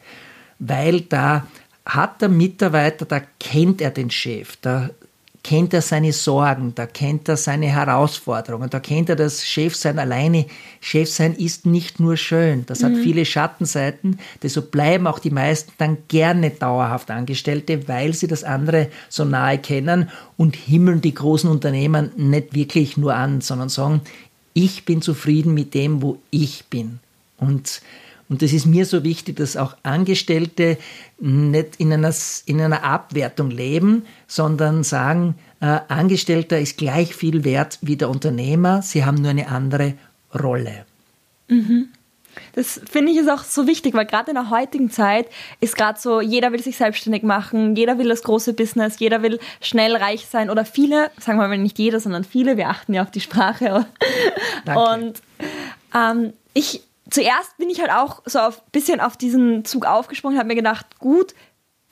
Weil 0.60 1.02
da 1.02 1.46
hat 1.86 2.22
der 2.22 2.30
Mitarbeiter, 2.30 3.06
da 3.06 3.22
kennt 3.40 3.82
er 3.82 3.92
den 3.92 4.10
Chef, 4.10 4.56
da 4.62 4.90
kennt 5.44 5.74
er 5.74 5.82
seine 5.82 6.14
Sorgen, 6.14 6.74
da 6.74 6.86
kennt 6.86 7.28
er 7.28 7.36
seine 7.36 7.68
Herausforderungen, 7.68 8.70
da 8.70 8.80
kennt 8.80 9.10
er 9.10 9.18
das 9.18 9.46
Chefsein 9.46 10.00
alleine. 10.00 10.46
Chefsein 10.80 11.36
ist 11.36 11.66
nicht 11.66 12.00
nur 12.00 12.16
schön, 12.16 12.66
das 12.66 12.80
mhm. 12.80 12.86
hat 12.86 12.94
viele 13.04 13.26
Schattenseiten, 13.26 14.20
deshalb 14.42 14.72
bleiben 14.72 15.06
auch 15.06 15.20
die 15.20 15.32
meisten 15.32 15.74
dann 15.78 15.98
gerne 16.08 16.50
dauerhaft 16.50 17.12
Angestellte, 17.12 17.88
weil 17.90 18.14
sie 18.14 18.28
das 18.28 18.46
andere 18.46 18.88
so 19.10 19.26
nahe 19.26 19.58
kennen 19.58 20.10
und 20.38 20.56
himmeln 20.56 21.02
die 21.02 21.14
großen 21.14 21.50
Unternehmen 21.50 22.12
nicht 22.16 22.56
wirklich 22.56 22.96
nur 22.96 23.14
an, 23.14 23.42
sondern 23.42 23.68
sagen, 23.68 24.02
ich 24.54 24.86
bin 24.86 25.02
zufrieden 25.02 25.54
mit 25.54 25.74
dem, 25.74 26.02
wo 26.02 26.20
ich 26.32 26.66
bin. 26.70 27.00
Und 27.38 27.82
und 28.34 28.42
das 28.42 28.52
ist 28.52 28.66
mir 28.66 28.88
so 28.88 29.04
wichtig, 29.04 29.36
dass 29.36 29.56
auch 29.56 29.78
Angestellte 29.84 30.80
nicht 31.20 31.76
in 31.78 31.94
einer, 31.94 32.12
in 32.48 32.60
einer 32.60 32.84
Abwertung 32.84 33.52
leben, 33.52 34.08
sondern 34.26 34.84
sagen, 34.84 35.36
äh, 35.62 35.82
Angestellter 35.88 36.60
ist 36.60 36.80
gleich 36.80 37.14
viel 37.14 37.44
wert 37.44 37.78
wie 37.84 37.96
der 37.96 38.10
Unternehmer, 38.10 38.82
sie 38.82 39.06
haben 39.06 39.22
nur 39.22 39.30
eine 39.30 39.50
andere 39.50 39.94
Rolle. 40.34 40.88
Mhm. 41.48 41.90
Das 42.54 42.82
finde 42.90 43.12
ich 43.12 43.20
ist 43.20 43.30
auch 43.30 43.44
so 43.44 43.68
wichtig, 43.68 43.94
weil 43.94 44.08
gerade 44.08 44.32
in 44.32 44.36
der 44.36 44.50
heutigen 44.50 44.90
Zeit 44.90 45.28
ist 45.60 45.78
gerade 45.78 46.00
so, 46.00 46.20
jeder 46.20 46.52
will 46.54 46.64
sich 46.64 46.78
selbstständig 46.78 47.22
machen, 47.22 47.76
jeder 47.76 48.00
will 48.00 48.10
das 48.10 48.24
große 48.24 48.54
Business, 48.54 48.98
jeder 48.98 49.22
will 49.22 49.38
schnell 49.62 49.96
reich 49.96 50.26
sein 50.26 50.50
oder 50.50 50.66
viele, 50.66 51.12
sagen 51.20 51.38
wir 51.38 51.48
mal 51.48 51.60
nicht 51.60 51.78
jeder, 51.78 52.00
sondern 52.00 52.24
viele, 52.24 52.58
wir 52.58 52.70
achten 52.70 52.96
ja 52.96 53.04
auf 53.04 53.12
die 53.12 53.22
Sprache. 53.22 53.86
Danke. 54.66 54.96
Und 54.96 55.22
ähm, 55.94 56.34
ich 56.56 56.82
zuerst 57.14 57.58
bin 57.58 57.70
ich 57.70 57.80
halt 57.80 57.92
auch 57.92 58.24
so 58.26 58.40
ein 58.40 58.54
bisschen 58.72 59.00
auf 59.00 59.18
diesen 59.18 59.66
Zug 59.66 59.86
aufgesprungen, 59.86 60.38
habe 60.38 60.48
mir 60.48 60.56
gedacht, 60.56 61.00
gut, 61.00 61.36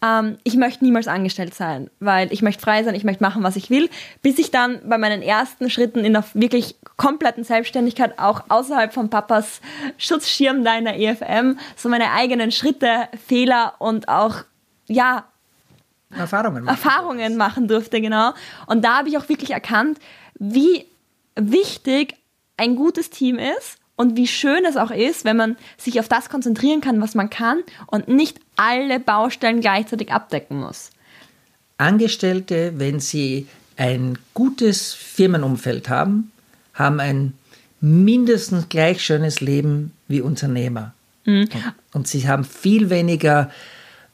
ähm, 0.04 0.40
ich 0.44 0.56
möchte 0.56 0.84
niemals 0.84 1.08
angestellt 1.08 1.54
sein, 1.54 1.92
weil 2.00 2.34
ich 2.34 2.42
möchte 2.42 2.62
frei 2.62 2.84
sein, 2.84 2.96
ich 2.96 3.04
möchte 3.04 3.24
machen, 3.24 3.44
was 3.44 3.56
ich 3.56 3.70
will, 3.70 3.88
bis 4.24 4.40
ich 4.40 4.50
dann 4.50 4.82
bei 4.90 4.98
meinen 4.98 5.22
ersten 5.22 5.70
Schritten 5.70 6.04
in 6.04 6.14
der 6.14 6.26
wirklich 6.34 6.76
kompletten 6.98 7.44
Selbstständigkeit 7.44 8.18
auch 8.18 8.46
außerhalb 8.50 8.94
von 8.94 9.12
Papas 9.12 9.62
Schutzschirm 9.98 10.64
da 10.64 10.76
in 10.76 10.86
der 10.86 11.00
EFM 11.00 11.60
so 11.76 11.88
meine 11.88 12.12
eigenen 12.12 12.52
Schritte, 12.52 13.08
Fehler 13.28 13.76
und 13.78 14.10
auch 14.10 14.38
ja 14.88 15.26
Erfahrungen 16.10 16.64
machen, 16.64 16.76
Erfahrungen 16.76 17.38
machen 17.38 17.68
durfte, 17.68 18.02
genau. 18.02 18.34
Und 18.66 18.84
da 18.84 18.98
habe 18.98 19.10
ich 19.10 19.18
auch 19.20 19.30
wirklich 19.30 19.52
erkannt, 19.52 20.00
wie 20.40 20.86
wichtig 21.36 22.16
ein 22.58 22.76
gutes 22.76 23.12
Team 23.12 23.38
ist 23.38 23.81
und 24.02 24.18
wie 24.18 24.28
schön 24.28 24.66
es 24.66 24.78
auch 24.78 24.90
ist, 24.90 25.26
wenn 25.26 25.38
man 25.38 25.58
sich 25.78 26.00
auf 26.00 26.10
das 26.10 26.30
konzentrieren 26.30 26.82
kann, 26.82 27.00
was 27.02 27.14
man 27.14 27.30
kann 27.30 27.60
und 27.86 28.08
nicht 28.08 28.40
alle 28.56 29.00
Baustellen 29.00 29.62
gleichzeitig 29.62 30.12
abdecken 30.12 30.60
muss. 30.60 30.90
Angestellte, 31.78 32.74
wenn 32.78 33.00
sie 33.00 33.48
ein 33.78 34.18
gutes 34.34 34.94
Firmenumfeld 34.94 35.88
haben, 35.88 36.32
haben 36.74 37.00
ein 37.00 37.34
mindestens 37.80 38.70
gleich 38.70 39.04
schönes 39.04 39.40
Leben 39.40 39.94
wie 40.08 40.22
Unternehmer. 40.22 40.96
Mhm. 41.26 41.48
Und, 41.94 42.08
sie 42.08 42.28
haben 42.28 42.44
viel 42.44 42.90
weniger 42.90 43.52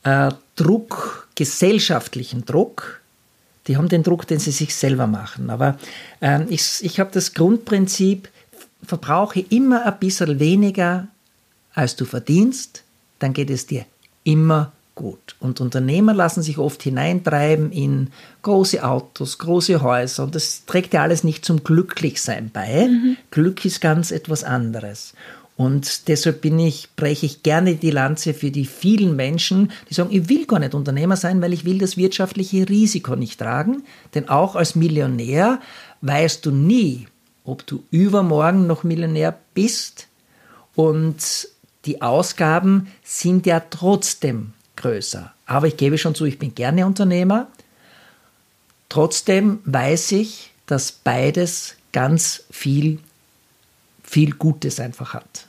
äh, 0.04 0.32
Druck, 0.58 1.30
gesellschaftlichen 1.36 2.45
Druck, 2.45 3.00
die 3.67 3.78
haben 3.78 3.88
den 3.88 4.04
Druck, 4.04 4.28
den 4.28 4.39
sie 4.39 4.52
sich 4.52 4.76
selber 4.76 5.08
machen. 5.08 5.50
Aber 5.50 5.78
ähm, 6.21 6.47
ich, 6.50 6.80
ich 6.82 7.00
habe 7.00 7.12
das 7.13 7.34
Grundprinzip, 7.34 8.28
verbrauche 8.88 9.41
immer 9.41 9.86
ein 9.86 10.00
bisschen 10.00 10.39
weniger, 10.39 11.08
als 11.73 11.95
du 11.95 12.06
verdienst, 12.06 12.84
dann 13.19 13.34
geht 13.34 13.50
es 13.50 13.67
dir 13.67 13.86
immer 14.23 14.71
gut. 14.95 15.36
Und 15.39 15.62
Unternehmer 15.62 16.13
lassen 16.13 16.41
sich 16.41 16.58
oft 16.58 16.82
hineintreiben 16.82 17.71
in 17.71 18.10
große 18.41 18.84
Autos, 18.84 19.38
große 19.38 19.82
Häuser 19.82 20.23
und 20.23 20.34
das 20.34 20.65
trägt 20.65 20.93
ja 20.93 21.04
alles 21.04 21.23
nicht 21.23 21.45
zum 21.45 21.63
Glücklichsein 21.63 22.50
bei. 22.52 22.88
Mhm. 22.88 23.17
Glück 23.30 23.63
ist 23.63 23.80
ganz 23.80 24.12
etwas 24.12 24.43
anderes. 24.43 25.13
Und 25.56 26.08
deshalb 26.08 26.41
bin 26.41 26.60
ich, 26.60 26.89
breche 26.95 27.26
ich 27.26 27.41
gerne 27.41 27.76
die 27.76 27.89
Lanze 27.89 28.36
für 28.36 28.52
die 28.52 28.65
vielen 28.65 29.15
Menschen, 29.15 29.71
die 29.89 29.95
sagen, 29.95 30.10
ich 30.12 30.30
will 30.30 30.45
gar 30.45 30.60
nicht 30.60 30.76
Unternehmer 30.76 31.17
sein, 31.17 31.41
weil 31.41 31.52
ich 31.52 31.65
will 31.65 31.80
das 31.80 31.97
wirtschaftliche 31.97 32.69
Risiko 32.69 33.15
nicht 33.15 33.39
tragen. 33.39 33.84
Denn 34.13 34.30
auch 34.30 34.56
als 34.56 34.76
Millionär 34.76 35.60
weißt 36.02 36.45
du 36.45 36.52
nie, 36.52 37.08
ob 37.47 37.65
du 37.65 37.83
übermorgen 37.91 38.67
noch 38.67 38.83
Millionär 38.83 39.36
bist. 39.53 40.07
Und 40.75 41.47
die 41.86 42.01
Ausgaben 42.01 42.91
sind 43.03 43.45
ja 43.45 43.62
trotzdem 43.62 44.53
größer. 44.75 45.33
Aber 45.45 45.67
ich 45.67 45.77
gebe 45.77 45.97
schon 45.97 46.13
zu, 46.13 46.25
ich 46.25 46.38
bin 46.38 46.53
gerne 46.53 46.86
Unternehmer. 46.86 47.47
Trotzdem 48.89 49.60
weiß 49.65 50.12
ich, 50.12 50.51
dass 50.65 50.91
beides 50.91 51.75
ganz 51.93 52.43
viel, 52.51 52.99
viel 54.03 54.33
Gutes 54.33 54.79
einfach 54.79 55.13
hat. 55.13 55.47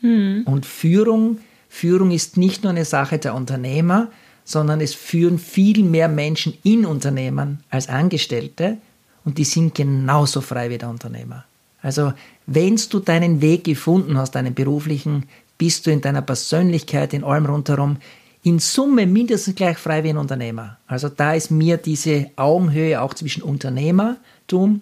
Mhm. 0.00 0.42
Und 0.46 0.64
Führung, 0.64 1.38
Führung 1.68 2.10
ist 2.10 2.38
nicht 2.38 2.64
nur 2.64 2.70
eine 2.70 2.86
Sache 2.86 3.18
der 3.18 3.34
Unternehmer, 3.34 4.08
sondern 4.44 4.80
es 4.80 4.94
führen 4.94 5.38
viel 5.38 5.82
mehr 5.82 6.08
Menschen 6.08 6.56
in 6.62 6.86
Unternehmen 6.86 7.62
als 7.68 7.88
Angestellte 7.88 8.78
und 9.26 9.36
die 9.36 9.44
sind 9.44 9.74
genauso 9.74 10.40
frei 10.40 10.70
wie 10.70 10.78
der 10.78 10.88
Unternehmer. 10.88 11.44
Also 11.82 12.14
wenn 12.46 12.80
du 12.90 13.00
deinen 13.00 13.42
Weg 13.42 13.64
gefunden 13.64 14.16
hast, 14.16 14.34
deinen 14.36 14.54
beruflichen, 14.54 15.24
bist 15.58 15.86
du 15.86 15.90
in 15.90 16.00
deiner 16.00 16.22
Persönlichkeit, 16.22 17.12
in 17.12 17.24
allem 17.24 17.46
rundherum, 17.46 17.98
in 18.42 18.60
Summe 18.60 19.06
mindestens 19.06 19.56
gleich 19.56 19.76
frei 19.76 20.04
wie 20.04 20.10
ein 20.10 20.16
Unternehmer. 20.16 20.78
Also 20.86 21.08
da 21.08 21.34
ist 21.34 21.50
mir 21.50 21.76
diese 21.76 22.30
Augenhöhe 22.36 23.02
auch 23.02 23.14
zwischen 23.14 23.42
Unternehmertum 23.42 24.80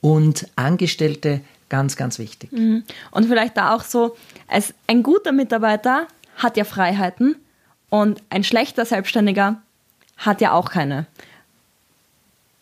und 0.00 0.48
Angestellte 0.56 1.42
ganz, 1.68 1.96
ganz 1.96 2.18
wichtig. 2.18 2.50
Mhm. 2.52 2.84
Und 3.10 3.26
vielleicht 3.26 3.56
da 3.58 3.74
auch 3.74 3.82
so, 3.82 4.16
als 4.48 4.72
ein 4.86 5.02
guter 5.02 5.32
Mitarbeiter 5.32 6.08
hat 6.36 6.56
ja 6.56 6.64
Freiheiten 6.64 7.36
und 7.90 8.22
ein 8.30 8.44
schlechter 8.44 8.86
Selbstständiger 8.86 9.60
hat 10.16 10.40
ja 10.40 10.52
auch 10.52 10.70
keine. 10.70 11.06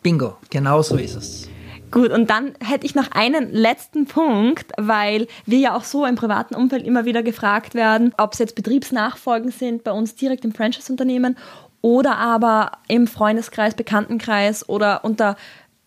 Bingo, 0.03 0.37
genau 0.49 0.81
so 0.81 0.95
ist 0.95 1.15
es. 1.15 1.49
Gut, 1.91 2.11
und 2.11 2.29
dann 2.29 2.53
hätte 2.63 2.85
ich 2.85 2.95
noch 2.95 3.11
einen 3.11 3.51
letzten 3.51 4.05
Punkt, 4.05 4.71
weil 4.77 5.27
wir 5.45 5.59
ja 5.59 5.75
auch 5.75 5.83
so 5.83 6.05
im 6.05 6.15
privaten 6.15 6.55
Umfeld 6.55 6.87
immer 6.87 7.03
wieder 7.03 7.21
gefragt 7.21 7.75
werden, 7.75 8.13
ob 8.17 8.33
es 8.33 8.39
jetzt 8.39 8.55
Betriebsnachfolgen 8.55 9.51
sind 9.51 9.83
bei 9.83 9.91
uns 9.91 10.15
direkt 10.15 10.45
im 10.45 10.53
Franchise-Unternehmen 10.53 11.37
oder 11.81 12.17
aber 12.17 12.71
im 12.87 13.07
Freundeskreis, 13.07 13.75
Bekanntenkreis 13.75 14.69
oder 14.69 15.03
unter 15.03 15.35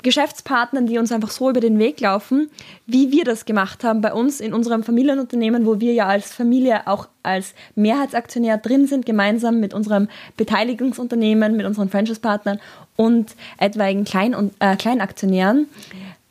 Geschäftspartnern, 0.04 0.86
die 0.86 0.98
uns 0.98 1.10
einfach 1.10 1.30
so 1.30 1.50
über 1.50 1.58
den 1.58 1.80
Weg 1.80 1.98
laufen, 1.98 2.48
wie 2.86 3.10
wir 3.10 3.24
das 3.24 3.44
gemacht 3.44 3.82
haben 3.82 4.00
bei 4.00 4.12
uns 4.12 4.38
in 4.40 4.54
unserem 4.54 4.84
Familienunternehmen, 4.84 5.66
wo 5.66 5.80
wir 5.80 5.92
ja 5.92 6.06
als 6.06 6.32
Familie 6.32 6.86
auch 6.86 7.08
als 7.24 7.54
Mehrheitsaktionär 7.74 8.58
drin 8.58 8.86
sind, 8.86 9.04
gemeinsam 9.04 9.58
mit 9.58 9.74
unserem 9.74 10.08
Beteiligungsunternehmen, 10.36 11.56
mit 11.56 11.66
unseren 11.66 11.88
Franchise-Partnern 11.88 12.60
und 12.94 13.34
etwaigen 13.58 14.04
Klein- 14.04 14.36
und, 14.36 14.54
äh, 14.60 14.76
Kleinaktionären. 14.76 15.66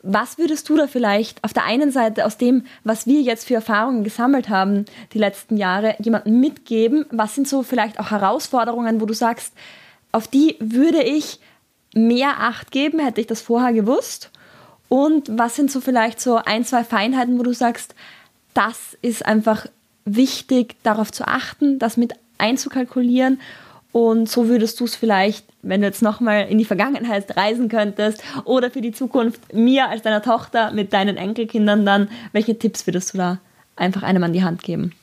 Was 0.05 0.38
würdest 0.38 0.67
du 0.69 0.75
da 0.75 0.88
vielleicht 0.88 1.43
auf 1.43 1.53
der 1.53 1.65
einen 1.65 1.91
Seite 1.91 2.25
aus 2.25 2.38
dem, 2.38 2.65
was 2.83 3.07
wir 3.07 3.21
jetzt 3.21 3.47
für 3.47 3.55
Erfahrungen 3.55 4.03
gesammelt 4.03 4.49
haben 4.49 4.86
die 5.13 5.17
letzten 5.17 5.57
Jahre, 5.57 5.95
jemandem 5.99 6.39
mitgeben? 6.39 7.05
Was 7.09 7.36
sind 7.36 7.47
so 7.47 7.63
vielleicht 7.63 7.99
auch 7.99 8.12
Herausforderungen, 8.12 9.01
wo 9.01 9.05
du 9.05 9.13
sagst, 9.13 9.53
auf 10.12 10.27
die 10.27 10.57
würde 10.59 11.01
ich 11.01 11.39
mehr 11.93 12.39
Acht 12.39 12.71
geben, 12.71 12.99
hätte 12.99 13.21
ich 13.21 13.27
das 13.27 13.41
vorher 13.41 13.73
gewusst? 13.73 14.32
Und 14.89 15.27
was 15.32 15.56
sind 15.56 15.71
so 15.71 15.82
vielleicht 15.82 16.21
so 16.21 16.36
ein, 16.36 16.65
zwei 16.65 16.84
Feinheiten, 16.84 17.39
wo 17.39 17.43
du 17.43 17.53
sagst, 17.53 17.95
das 18.53 18.97
ist 19.01 19.25
einfach 19.25 19.65
wichtig, 20.06 20.75
darauf 20.84 21.12
zu 21.12 21.27
achten, 21.27 21.79
das 21.79 21.97
mit 21.97 22.13
einzukalkulieren? 22.38 23.39
Und 23.91 24.27
so 24.27 24.47
würdest 24.47 24.79
du 24.79 24.86
es 24.86 24.95
vielleicht, 24.95 25.45
wenn 25.62 25.82
du 25.82 25.88
jetzt 25.88 26.01
nochmal 26.01 26.47
in 26.49 26.58
die 26.58 26.65
Vergangenheit 26.65 27.38
reisen 27.38 27.69
könntest 27.69 28.23
oder 28.43 28.71
für 28.71 28.82
die 28.82 28.91
Zukunft 28.91 29.53
mir 29.53 29.88
als 29.88 30.01
deiner 30.01 30.23
Tochter 30.23 30.71
mit 30.71 30.93
deinen 30.93 31.15
Enkelkindern 31.15 31.86
dann, 31.86 32.10
welche 32.32 32.58
Tipps 32.58 32.88
würdest 32.88 33.13
du 33.13 33.19
da 33.19 33.39
einfach 33.75 34.01
einem 34.01 34.23
an 34.23 34.34
die 34.34 34.43
Hand 34.43 34.63
geben? 34.63 34.93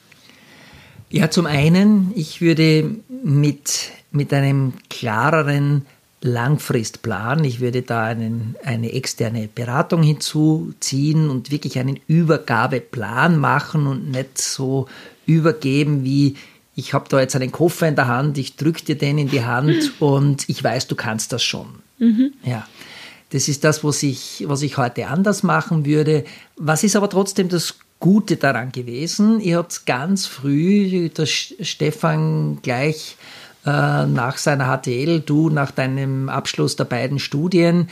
Ja, 1.09 1.31
zum 1.31 1.47
einen, 1.47 2.13
ich 2.17 2.41
würde 2.41 2.97
mit, 3.09 3.91
mit 4.11 4.33
einem 4.33 4.75
klareren 4.89 5.87
Langfristplan. 6.23 7.45
Ich 7.45 7.61
würde 7.61 7.83
da 7.83 8.05
einen, 8.05 8.57
eine 8.65 8.93
externe 8.93 9.49
Beratung 9.53 10.03
hinzuziehen 10.03 11.31
und 11.31 11.51
wirklich 11.51 11.79
einen 11.79 11.99
Übergabeplan 12.07 13.39
machen 13.39 13.87
und 13.87 14.11
nicht 14.11 14.39
so 14.39 14.87
übergeben 15.27 16.05
wie 16.05 16.37
ich 16.81 16.95
habe 16.95 17.09
da 17.09 17.21
jetzt 17.21 17.37
einen 17.37 17.53
Koffer 17.53 17.89
in 17.89 17.97
der 17.97 18.09
Hand, 18.09 18.39
ich 18.39 18.57
drücke 18.57 18.83
dir 18.85 18.97
den 18.97 19.19
in 19.19 19.29
die 19.29 19.45
Hand 19.45 20.01
und 20.01 20.49
ich 20.49 20.63
weiß, 20.63 20.87
du 20.87 20.95
kannst 20.95 21.33
das 21.33 21.43
schon. 21.43 21.67
Mhm. 21.99 22.33
Ja. 22.43 22.67
Das 23.31 23.49
ist 23.49 23.65
das, 23.65 23.85
was 23.85 24.03
ich, 24.03 24.45
was 24.47 24.63
ich 24.63 24.77
heute 24.77 25.07
anders 25.07 25.43
machen 25.43 25.85
würde. 25.85 26.25
Was 26.57 26.83
ist 26.83 26.97
aber 26.97 27.09
trotzdem 27.09 27.49
das 27.49 27.77
Gute 28.01 28.37
daran 28.37 28.73
gewesen? 28.73 29.41
Ihr 29.41 29.59
habt 29.59 29.87
ganz 29.87 30.27
früh, 30.27 31.11
der 31.11 31.27
Stefan 31.27 32.59
gleich 32.63 33.17
äh, 33.67 34.07
nach 34.07 34.39
seiner 34.39 34.77
HTL, 34.77 35.21
du 35.21 35.51
nach 35.51 35.71
deinem 35.71 36.29
Abschluss 36.29 36.77
der 36.77 36.85
beiden 36.85 37.19
Studien. 37.19 37.89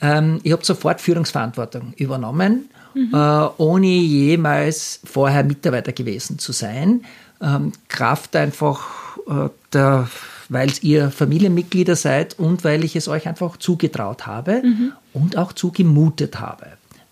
Ähm, 0.00 0.40
ich 0.42 0.52
habe 0.52 0.64
sofort 0.64 1.00
Führungsverantwortung 1.00 1.92
übernommen, 1.96 2.68
mhm. 2.94 3.10
äh, 3.12 3.48
ohne 3.58 3.86
jemals 3.86 5.00
vorher 5.04 5.44
Mitarbeiter 5.44 5.92
gewesen 5.92 6.38
zu 6.38 6.52
sein. 6.52 7.04
Ähm, 7.42 7.72
Kraft 7.88 8.36
einfach 8.36 9.16
äh, 9.28 9.48
der 9.72 10.08
weil 10.50 10.72
ihr 10.82 11.10
Familienmitglieder 11.12 11.94
seid 11.96 12.38
und 12.38 12.64
weil 12.64 12.84
ich 12.84 12.96
es 12.96 13.06
euch 13.06 13.28
einfach 13.28 13.56
zugetraut 13.56 14.26
habe 14.26 14.62
mhm. 14.64 14.92
und 15.14 15.38
auch 15.38 15.52
zugemutet 15.52 16.40
habe, 16.40 16.66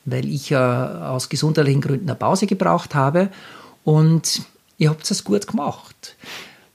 weil 0.05 0.29
ich 0.29 0.51
ja 0.51 1.07
äh, 1.07 1.07
aus 1.07 1.29
gesundheitlichen 1.29 1.81
Gründen 1.81 2.11
eine 2.11 2.18
Pause 2.18 2.47
gebraucht 2.47 2.97
habe 2.97 3.31
und 3.85 4.42
ihr 4.77 4.90
habt 4.90 5.09
es 5.09 5.23
gut 5.23 5.47
gemacht. 5.47 6.16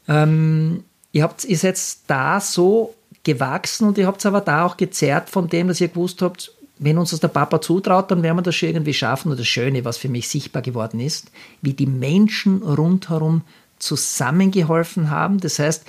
Ähm, 0.08 0.86
ihr, 1.14 1.24
habt, 1.24 1.46
ihr 1.46 1.58
seid 1.58 1.80
da 2.08 2.42
so 2.42 2.94
gewachsen 3.24 3.88
und 3.88 3.98
ihr 3.98 4.08
habt 4.08 4.20
es 4.20 4.26
aber 4.26 4.42
da 4.42 4.66
auch 4.66 4.76
gezerrt 4.76 5.30
von 5.30 5.48
dem, 5.48 5.70
dass 5.70 5.80
ihr 5.80 5.88
gewusst 5.88 6.22
habt, 6.22 6.52
wenn 6.80 6.98
uns 6.98 7.12
das 7.12 7.22
der 7.22 7.30
Papa 7.30 7.62
zutraut, 7.62 8.12
dann 8.12 8.24
werden 8.24 8.38
wir 8.38 8.42
das 8.42 8.56
schon 8.56 8.70
irgendwie 8.70 8.94
schaffen. 8.94 9.32
Und 9.32 9.40
das 9.40 9.48
Schöne, 9.48 9.86
was 9.86 9.98
für 9.98 10.10
mich 10.10 10.28
sichtbar 10.28 10.62
geworden 10.62 11.00
ist, 11.00 11.32
wie 11.62 11.74
die 11.74 11.86
Menschen 11.86 12.62
rundherum 12.62 13.44
zusammengeholfen 13.80 15.10
haben. 15.10 15.40
Das 15.40 15.60
heißt, 15.60 15.86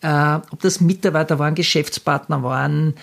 äh, 0.00 0.34
ob 0.50 0.60
das 0.60 0.80
Mitarbeiter 0.80 1.38
waren, 1.38 1.54
Geschäftspartner 1.54 2.42
waren, 2.42 2.94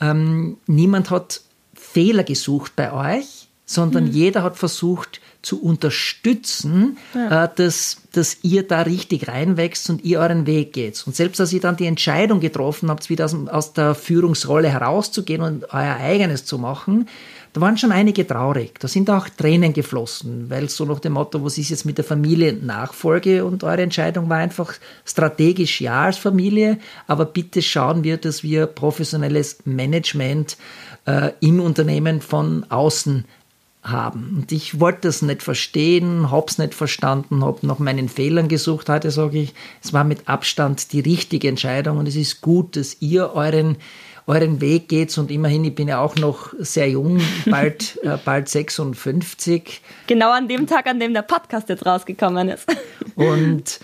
ähm, 0.00 0.58
niemand 0.66 1.10
hat 1.10 1.40
Fehler 1.74 2.22
gesucht 2.22 2.76
bei 2.76 2.92
euch, 2.92 3.48
sondern 3.64 4.04
mhm. 4.04 4.10
jeder 4.10 4.42
hat 4.42 4.56
versucht, 4.56 5.20
zu 5.42 5.60
unterstützen, 5.60 6.98
ja. 7.14 7.44
äh, 7.44 7.48
dass, 7.54 7.98
dass 8.12 8.38
ihr 8.42 8.66
da 8.66 8.82
richtig 8.82 9.28
reinwächst 9.28 9.90
und 9.90 10.04
ihr 10.04 10.20
euren 10.20 10.46
Weg 10.46 10.72
geht. 10.72 11.02
Und 11.06 11.16
selbst 11.16 11.40
als 11.40 11.52
ihr 11.52 11.60
dann 11.60 11.76
die 11.76 11.86
Entscheidung 11.86 12.40
getroffen 12.40 12.88
habt, 12.88 13.10
wieder 13.10 13.24
aus, 13.24 13.36
aus 13.48 13.72
der 13.72 13.94
Führungsrolle 13.94 14.68
herauszugehen 14.68 15.42
und 15.42 15.64
euer 15.74 15.96
eigenes 15.96 16.44
zu 16.44 16.58
machen, 16.58 17.08
da 17.54 17.60
waren 17.60 17.76
schon 17.76 17.92
einige 17.92 18.26
traurig. 18.26 18.78
Da 18.80 18.88
sind 18.88 19.10
auch 19.10 19.28
Tränen 19.28 19.74
geflossen, 19.74 20.48
weil 20.48 20.70
so 20.70 20.86
nach 20.86 21.00
dem 21.00 21.12
Motto, 21.14 21.44
was 21.44 21.58
ist 21.58 21.68
jetzt 21.68 21.84
mit 21.84 21.98
der 21.98 22.04
Familie 22.04 22.54
Nachfolge 22.54 23.44
und 23.44 23.62
eure 23.62 23.82
Entscheidung 23.82 24.30
war 24.30 24.38
einfach 24.38 24.72
strategisch 25.04 25.80
ja 25.82 26.04
als 26.04 26.16
Familie, 26.16 26.78
aber 27.06 27.26
bitte 27.26 27.60
schauen 27.60 28.04
wir, 28.04 28.16
dass 28.16 28.42
wir 28.42 28.66
professionelles 28.66 29.58
Management 29.66 30.56
äh, 31.04 31.32
im 31.40 31.60
Unternehmen 31.60 32.22
von 32.22 32.64
außen 32.70 33.26
haben. 33.82 34.36
Und 34.36 34.52
ich 34.52 34.78
wollte 34.78 35.00
das 35.02 35.22
nicht 35.22 35.42
verstehen, 35.42 36.30
hab's 36.30 36.58
nicht 36.58 36.74
verstanden, 36.74 37.44
hab 37.44 37.62
nach 37.62 37.78
meinen 37.78 38.08
Fehlern 38.08 38.48
gesucht. 38.48 38.88
Heute 38.88 39.10
sage 39.10 39.38
ich, 39.38 39.54
es 39.82 39.92
war 39.92 40.04
mit 40.04 40.28
Abstand 40.28 40.92
die 40.92 41.00
richtige 41.00 41.48
Entscheidung 41.48 41.98
und 41.98 42.06
es 42.06 42.16
ist 42.16 42.40
gut, 42.40 42.76
dass 42.76 43.00
ihr 43.00 43.32
euren 43.34 43.76
euren 44.26 44.60
Weg 44.60 44.88
geht 44.88 45.16
und 45.18 45.30
immerhin, 45.30 45.64
ich 45.64 45.74
bin 45.74 45.88
ja 45.88 46.00
auch 46.00 46.16
noch 46.16 46.52
sehr 46.58 46.88
jung, 46.88 47.20
bald, 47.46 47.98
äh, 48.02 48.16
bald 48.24 48.48
56. 48.48 49.80
Genau 50.06 50.30
an 50.30 50.48
dem 50.48 50.66
Tag, 50.66 50.86
an 50.86 51.00
dem 51.00 51.12
der 51.12 51.22
Podcast 51.22 51.68
jetzt 51.68 51.84
rausgekommen 51.84 52.48
ist. 52.48 52.66
und 53.16 53.80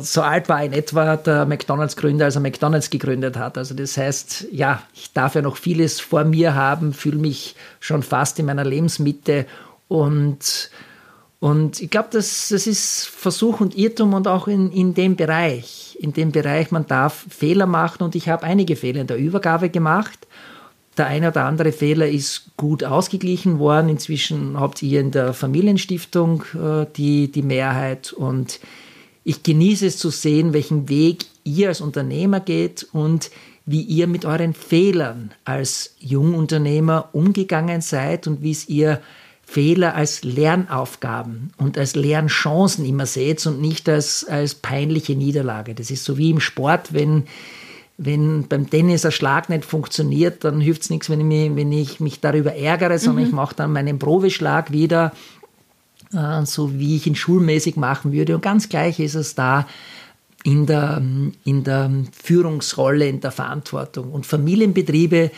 so 0.00 0.22
alt 0.22 0.48
war 0.48 0.62
in 0.64 0.72
etwa 0.72 1.16
der 1.16 1.46
McDonalds-Gründer, 1.46 2.26
als 2.26 2.36
er 2.36 2.40
McDonalds 2.40 2.90
gegründet 2.90 3.36
hat. 3.36 3.58
Also 3.58 3.74
das 3.74 3.96
heißt, 3.96 4.48
ja, 4.50 4.82
ich 4.94 5.12
darf 5.12 5.34
ja 5.34 5.42
noch 5.42 5.56
vieles 5.56 6.00
vor 6.00 6.24
mir 6.24 6.54
haben, 6.54 6.92
fühle 6.92 7.18
mich 7.18 7.56
schon 7.80 8.02
fast 8.02 8.38
in 8.38 8.46
meiner 8.46 8.64
Lebensmitte 8.64 9.46
und 9.88 10.70
und 11.38 11.82
ich 11.82 11.90
glaube, 11.90 12.08
das, 12.12 12.48
das 12.48 12.66
ist 12.66 13.06
Versuch 13.06 13.60
und 13.60 13.76
Irrtum 13.76 14.14
und 14.14 14.26
auch 14.26 14.48
in, 14.48 14.72
in 14.72 14.94
dem 14.94 15.16
Bereich. 15.16 15.96
In 16.00 16.14
dem 16.14 16.32
Bereich, 16.32 16.70
man 16.70 16.86
darf 16.86 17.26
Fehler 17.28 17.66
machen 17.66 18.02
und 18.02 18.14
ich 18.14 18.30
habe 18.30 18.42
einige 18.42 18.74
Fehler 18.74 19.02
in 19.02 19.06
der 19.06 19.18
Übergabe 19.18 19.68
gemacht. 19.68 20.26
Der 20.96 21.06
eine 21.06 21.28
oder 21.28 21.44
andere 21.44 21.72
Fehler 21.72 22.08
ist 22.08 22.56
gut 22.56 22.82
ausgeglichen 22.84 23.58
worden. 23.58 23.90
Inzwischen 23.90 24.58
habt 24.58 24.82
ihr 24.82 24.98
in 24.98 25.10
der 25.10 25.34
Familienstiftung 25.34 26.42
äh, 26.54 26.86
die, 26.96 27.30
die 27.30 27.42
Mehrheit 27.42 28.14
und 28.14 28.58
ich 29.28 29.42
genieße 29.42 29.86
es 29.86 29.98
zu 29.98 30.10
sehen, 30.10 30.52
welchen 30.52 30.88
Weg 30.88 31.26
ihr 31.42 31.66
als 31.66 31.80
Unternehmer 31.80 32.38
geht 32.38 32.86
und 32.92 33.32
wie 33.66 33.82
ihr 33.82 34.06
mit 34.06 34.24
euren 34.24 34.54
Fehlern 34.54 35.32
als 35.44 35.96
Jungunternehmer 35.98 37.08
umgegangen 37.10 37.80
seid 37.80 38.28
und 38.28 38.42
wie 38.42 38.52
es 38.52 38.68
ihr 38.68 39.02
Fehler 39.42 39.96
als 39.96 40.22
Lernaufgaben 40.22 41.50
und 41.56 41.76
als 41.76 41.96
Lernchancen 41.96 42.84
immer 42.84 43.06
seht 43.06 43.44
und 43.46 43.60
nicht 43.60 43.88
als, 43.88 44.24
als 44.24 44.54
peinliche 44.54 45.16
Niederlage. 45.16 45.74
Das 45.74 45.90
ist 45.90 46.04
so 46.04 46.16
wie 46.18 46.30
im 46.30 46.38
Sport, 46.38 46.94
wenn, 46.94 47.24
wenn 47.98 48.46
beim 48.46 48.70
Tennis 48.70 49.04
ein 49.04 49.10
Schlag 49.10 49.48
nicht 49.48 49.64
funktioniert, 49.64 50.44
dann 50.44 50.60
hilft 50.60 50.82
es 50.82 50.90
nichts, 50.90 51.10
wenn 51.10 51.18
ich 51.18 51.26
mich, 51.26 51.56
wenn 51.56 51.72
ich 51.72 51.98
mich 51.98 52.20
darüber 52.20 52.54
ärgere, 52.54 53.00
sondern 53.00 53.24
mhm. 53.24 53.30
ich 53.30 53.34
mache 53.34 53.56
dann 53.56 53.72
meinen 53.72 53.98
Probeschlag 53.98 54.70
wieder, 54.70 55.12
so 56.44 56.78
wie 56.78 56.96
ich 56.96 57.06
ihn 57.06 57.16
schulmäßig 57.16 57.76
machen 57.76 58.12
würde. 58.12 58.34
Und 58.34 58.42
ganz 58.42 58.68
gleich 58.68 59.00
ist 59.00 59.14
es 59.14 59.34
da 59.34 59.66
in 60.44 60.66
der, 60.66 61.02
in 61.44 61.64
der 61.64 61.90
Führungsrolle, 62.22 63.08
in 63.08 63.20
der 63.20 63.32
Verantwortung. 63.32 64.12
Und 64.12 64.26
Familienbetriebe 64.26 65.30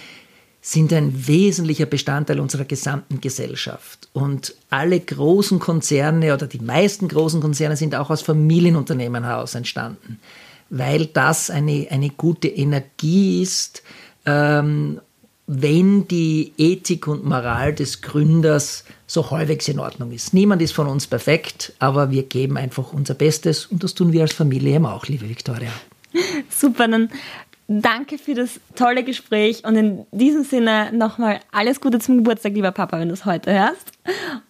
sind 0.61 0.93
ein 0.93 1.27
wesentlicher 1.27 1.87
Bestandteil 1.87 2.41
unserer 2.41 2.65
gesamten 2.65 3.21
Gesellschaft. 3.21 4.09
Und 4.13 4.55
alle 4.71 5.01
großen 5.01 5.59
Konzerne 5.61 6.35
oder 6.35 6.47
die 6.47 6.59
meisten 6.59 7.09
großen 7.09 7.41
Konzerne 7.41 7.77
sind 7.77 7.95
auch 7.95 8.11
aus 8.11 8.23
Familienunternehmen 8.23 9.25
heraus 9.25 9.55
entstanden, 9.55 10.21
weil 10.69 11.07
das 11.07 11.49
eine, 11.49 11.87
eine 11.91 12.11
gute 12.11 12.49
Energie 12.49 13.43
ist, 13.43 13.83
ähm, 14.27 15.01
wenn 15.47 16.07
die 16.07 16.53
Ethik 16.59 17.07
und 17.07 17.25
Moral 17.25 17.75
des 17.75 18.03
Gründers 18.03 18.85
so 19.09 19.29
halbwegs 19.31 19.67
in 19.67 19.81
Ordnung 19.81 20.13
ist. 20.13 20.33
Niemand 20.33 20.63
ist 20.63 20.73
von 20.73 20.87
uns 20.87 21.09
perfekt, 21.09 21.73
aber 21.81 22.13
wir 22.13 22.23
geben 22.23 22.57
einfach 22.57 22.93
unser 22.93 23.15
Bestes 23.15 23.67
und 23.67 23.83
das 23.83 23.95
tun 23.95 24.13
wir 24.13 24.23
als 24.23 24.33
Familie 24.33 24.77
eben 24.77 24.87
auch, 24.87 25.07
liebe 25.07 25.29
Viktoria. 25.29 25.73
Super, 26.49 26.87
dann 26.87 27.09
Danke 27.71 28.17
für 28.17 28.33
das 28.33 28.61
tolle 28.77 29.05
Gespräch 29.05 29.63
und 29.67 29.77
in 29.77 30.07
diesem 30.11 30.43
Sinne 30.43 30.91
nochmal 30.91 31.41
alles 31.53 31.83
Gute 31.83 31.99
zum 31.99 32.17
Geburtstag, 32.17 32.55
lieber 32.55 32.73
Papa, 32.73 32.99
wenn 32.99 33.09
du 33.09 33.15
es 33.15 33.27
heute 33.27 33.53
hörst. 33.53 33.93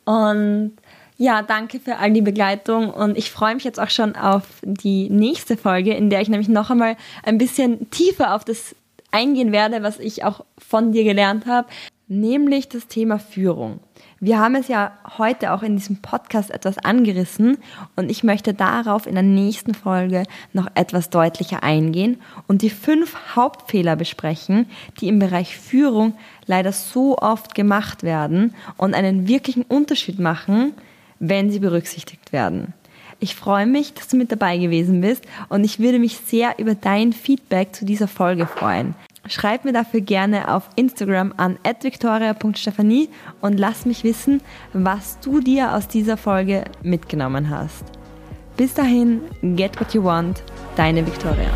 Und 0.05 0.77
ja, 1.17 1.43
danke 1.43 1.81
für 1.81 1.97
all 1.97 2.13
die 2.13 2.23
Begleitung 2.23 2.91
und 2.91 3.19
ich 3.19 3.33
freue 3.33 3.57
mich 3.57 3.65
jetzt 3.65 3.81
auch 3.81 3.91
schon 3.91 4.15
auf 4.15 4.45
die 4.63 5.11
nächste 5.11 5.57
Folge, 5.57 5.95
in 5.95 6.11
der 6.11 6.21
ich 6.21 6.29
nämlich 6.29 6.49
noch 6.49 6.71
einmal 6.71 6.97
ein 7.25 7.39
bisschen 7.39 7.91
tiefer 7.91 8.37
auf 8.37 8.45
das 8.45 8.77
eingehen 9.11 9.51
werde, 9.51 9.83
was 9.83 9.99
ich 9.99 10.23
auch 10.23 10.45
von 10.57 10.93
dir 10.93 11.03
gelernt 11.03 11.47
habe, 11.47 11.67
nämlich 12.09 12.69
das 12.69 12.87
Thema 12.87 13.19
Führung. 13.19 13.81
Wir 14.19 14.39
haben 14.39 14.55
es 14.55 14.69
ja 14.69 14.93
heute 15.19 15.53
auch 15.53 15.63
in 15.63 15.77
diesem 15.77 15.99
Podcast 15.99 16.51
etwas 16.51 16.79
angerissen 16.79 17.59
und 17.97 18.11
ich 18.11 18.25
möchte 18.25 18.55
darauf 18.55 19.07
in 19.07 19.15
der 19.15 19.23
nächsten 19.23 19.75
Folge 19.75 20.25
noch 20.53 20.69
etwas 20.75 21.11
deutlicher 21.11 21.63
eingehen 21.63 22.21
und 22.47 22.63
die 22.63 22.71
fünf 22.71 23.37
Hauptfehler 23.37 23.95
besprechen, 23.95 24.67
die 25.01 25.09
im 25.09 25.19
Bereich 25.19 25.57
Führung 25.57 26.15
leider 26.47 26.73
so 26.73 27.19
oft 27.19 27.55
gemacht 27.55 28.03
werden 28.03 28.55
und 28.77 28.95
einen 28.95 29.29
wirklichen 29.29 29.63
Unterschied 29.63 30.19
machen, 30.19 30.73
wenn 31.21 31.51
sie 31.51 31.59
berücksichtigt 31.59 32.33
werden. 32.33 32.73
Ich 33.21 33.35
freue 33.35 33.67
mich, 33.67 33.95
dass 33.95 34.07
du 34.09 34.17
mit 34.17 34.31
dabei 34.31 34.59
gewesen 34.59 35.01
bist 35.01 35.25
und 35.49 35.65
ich 35.65 35.81
würde 35.81 35.99
mich 35.99 36.19
sehr 36.19 36.59
über 36.59 36.77
dein 36.77 37.13
Feedback 37.13 37.75
zu 37.75 37.85
dieser 37.85 38.07
Folge 38.07 38.47
freuen. 38.47 38.95
Schreib 39.29 39.65
mir 39.65 39.73
dafür 39.73 40.01
gerne 40.01 40.53
auf 40.55 40.69
Instagram 40.77 41.35
an 41.37 41.59
victoria.stephanie 41.83 43.09
und 43.41 43.59
lass 43.59 43.87
mich 43.87 44.05
wissen, 44.05 44.41
was 44.73 45.21
du 45.21 45.41
dir 45.41 45.75
aus 45.75 45.89
dieser 45.89 46.17
Folge 46.17 46.65
mitgenommen 46.83 47.51
hast. 47.51 47.85
Bis 48.57 48.75
dahin, 48.75 49.21
get 49.57 49.79
what 49.81 49.95
you 49.95 50.03
want, 50.03 50.43
deine 50.77 51.07
Victoria. 51.07 51.49